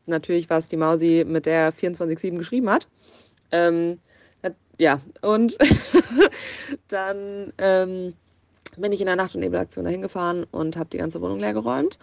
[0.07, 2.88] natürlich war es die Mausi, mit der 24-7 geschrieben hat.
[3.53, 4.00] Ähm,
[4.78, 5.57] ja, und
[6.88, 8.14] dann ähm,
[8.76, 11.53] bin ich in der Nacht- und Nebelaktion dahin gefahren und habe die ganze Wohnung leer
[11.53, 12.00] geräumt.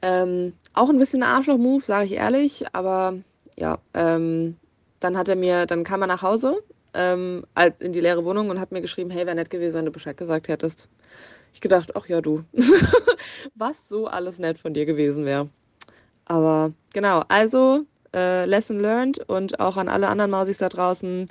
[0.00, 3.18] Ähm, auch ein bisschen Arschloch-Move, sage ich ehrlich, aber
[3.58, 4.56] ja, ähm,
[5.00, 6.62] dann hat er mir, dann kam er nach Hause
[6.94, 7.44] ähm,
[7.80, 10.16] in die leere Wohnung und hat mir geschrieben, hey, wäre nett gewesen, wenn du Bescheid
[10.16, 10.88] gesagt hättest.
[11.54, 12.44] Ich gedacht, ach ja, du,
[13.54, 15.48] was so alles nett von dir gewesen wäre.
[16.26, 21.28] Aber genau, also äh, Lesson learned und auch an alle anderen Mausis da draußen,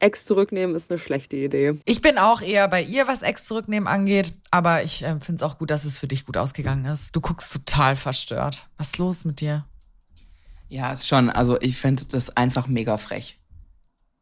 [0.00, 1.80] Ex zurücknehmen ist eine schlechte Idee.
[1.84, 5.42] Ich bin auch eher bei ihr, was Ex zurücknehmen angeht, aber ich äh, finde es
[5.42, 7.16] auch gut, dass es für dich gut ausgegangen ist.
[7.16, 8.68] Du guckst total verstört.
[8.76, 9.64] Was ist los mit dir?
[10.68, 13.38] Ja, ist schon, also ich finde das einfach mega frech.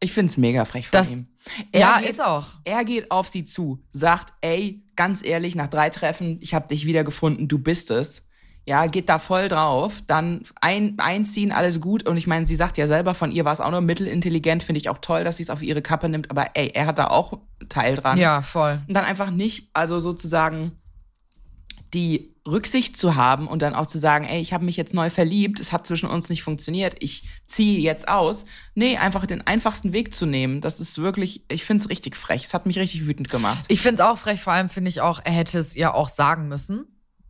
[0.00, 1.26] Ich finde es mega frech von das, ihm.
[1.72, 2.46] Er ja, geht, ist auch.
[2.64, 6.86] Er geht auf sie zu, sagt, ey, ganz ehrlich, nach drei Treffen, ich habe dich
[6.86, 8.26] wiedergefunden, du bist es
[8.66, 12.06] ja, geht da voll drauf, dann ein, einziehen, alles gut.
[12.06, 14.80] Und ich meine, sie sagt ja selber, von ihr war es auch nur mittelintelligent, finde
[14.80, 17.06] ich auch toll, dass sie es auf ihre Kappe nimmt, aber ey, er hat da
[17.06, 17.38] auch
[17.68, 18.18] Teil dran.
[18.18, 18.80] Ja, voll.
[18.88, 20.72] Und dann einfach nicht, also sozusagen
[21.96, 25.10] die Rücksicht zu haben und dann auch zu sagen, ey, ich habe mich jetzt neu
[25.10, 28.44] verliebt, es hat zwischen uns nicht funktioniert, ich ziehe jetzt aus.
[28.74, 32.44] Nee, einfach den einfachsten Weg zu nehmen, das ist wirklich, ich finde es richtig frech.
[32.44, 33.64] Es hat mich richtig wütend gemacht.
[33.68, 36.08] Ich finde es auch frech, vor allem finde ich auch, er hätte es ihr auch
[36.08, 36.84] sagen müssen.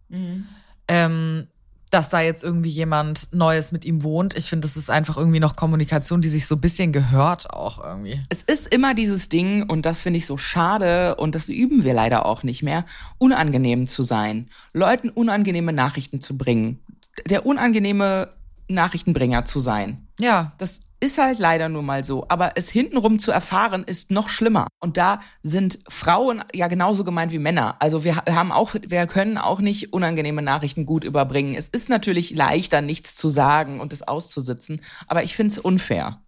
[0.09, 0.47] Mhm
[0.89, 1.49] ähm,
[1.91, 4.37] dass da jetzt irgendwie jemand Neues mit ihm wohnt.
[4.37, 7.83] Ich finde, das ist einfach irgendwie noch Kommunikation, die sich so ein bisschen gehört auch
[7.83, 8.21] irgendwie.
[8.29, 11.95] Es ist immer dieses Ding, und das finde ich so schade, und das üben wir
[11.95, 12.85] leider auch nicht mehr,
[13.19, 16.81] unangenehm zu sein, Leuten unangenehme Nachrichten zu bringen.
[17.27, 18.29] Der unangenehme
[18.69, 20.07] Nachrichtenbringer zu sein.
[20.19, 20.53] Ja.
[20.59, 22.27] Das ist halt leider nur mal so.
[22.29, 24.67] Aber es hintenrum zu erfahren, ist noch schlimmer.
[24.81, 27.77] Und da sind Frauen ja genauso gemeint wie Männer.
[27.81, 31.55] Also wir haben auch, wir können auch nicht unangenehme Nachrichten gut überbringen.
[31.55, 34.81] Es ist natürlich leichter, nichts zu sagen und es auszusitzen.
[35.07, 36.21] Aber ich finde es unfair.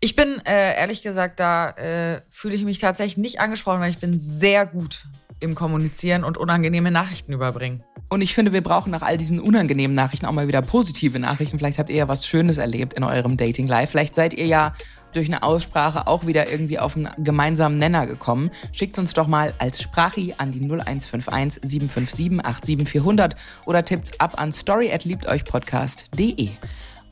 [0.00, 3.98] Ich bin, äh, ehrlich gesagt, da äh, fühle ich mich tatsächlich nicht angesprochen, weil ich
[3.98, 5.06] bin sehr gut
[5.40, 7.82] im Kommunizieren und unangenehme Nachrichten überbringen.
[8.08, 11.58] Und ich finde, wir brauchen nach all diesen unangenehmen Nachrichten auch mal wieder positive Nachrichten.
[11.58, 13.90] Vielleicht habt ihr ja was Schönes erlebt in eurem Dating Life.
[13.90, 14.72] Vielleicht seid ihr ja
[15.14, 18.50] durch eine Aussprache auch wieder irgendwie auf einen gemeinsamen Nenner gekommen.
[18.72, 23.34] Schickt uns doch mal als Sprachi an die 0151 757 87400
[23.64, 26.50] oder tippt ab an story at liebteuchpodcast.de.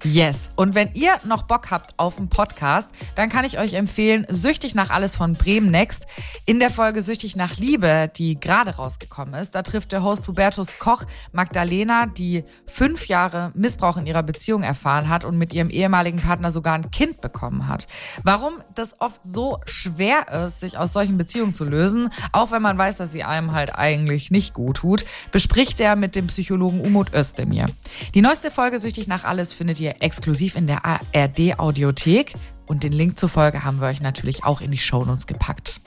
[0.05, 0.51] Yes.
[0.57, 4.75] Und wenn ihr noch Bock habt auf einen Podcast, dann kann ich euch empfehlen, Süchtig
[4.75, 6.07] nach alles von Bremen Next.
[6.45, 10.79] In der Folge Süchtig nach Liebe, die gerade rausgekommen ist, da trifft der Host Hubertus
[10.81, 16.19] Koch Magdalena, die fünf Jahre Missbrauch in ihrer Beziehung erfahren hat und mit ihrem ehemaligen
[16.19, 17.87] Partner sogar ein Kind bekommen hat.
[18.25, 22.77] Warum das oft so schwer ist, sich aus solchen Beziehungen zu lösen, auch wenn man
[22.77, 27.15] weiß, dass sie einem halt eigentlich nicht gut tut, bespricht er mit dem Psychologen Umut
[27.15, 27.67] Özdemir.
[28.15, 32.35] Die neueste Folge Süchtig nach alles findet ihr exklusiv in der ARD Audiothek
[32.67, 35.81] und den Link zur Folge haben wir euch natürlich auch in die Shownotes gepackt.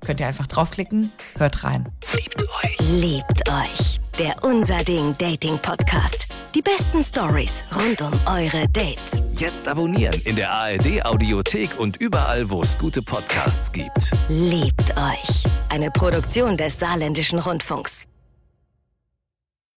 [0.00, 1.88] Könnt ihr einfach draufklicken, hört rein.
[2.14, 2.78] Liebt euch.
[3.00, 4.00] Liebt euch.
[4.18, 6.26] Der Unser Ding Dating Podcast.
[6.54, 9.22] Die besten Stories rund um eure Dates.
[9.34, 14.12] Jetzt abonnieren in der ARD Audiothek und überall, wo es gute Podcasts gibt.
[14.28, 15.44] Liebt euch.
[15.68, 18.06] Eine Produktion des Saarländischen Rundfunks.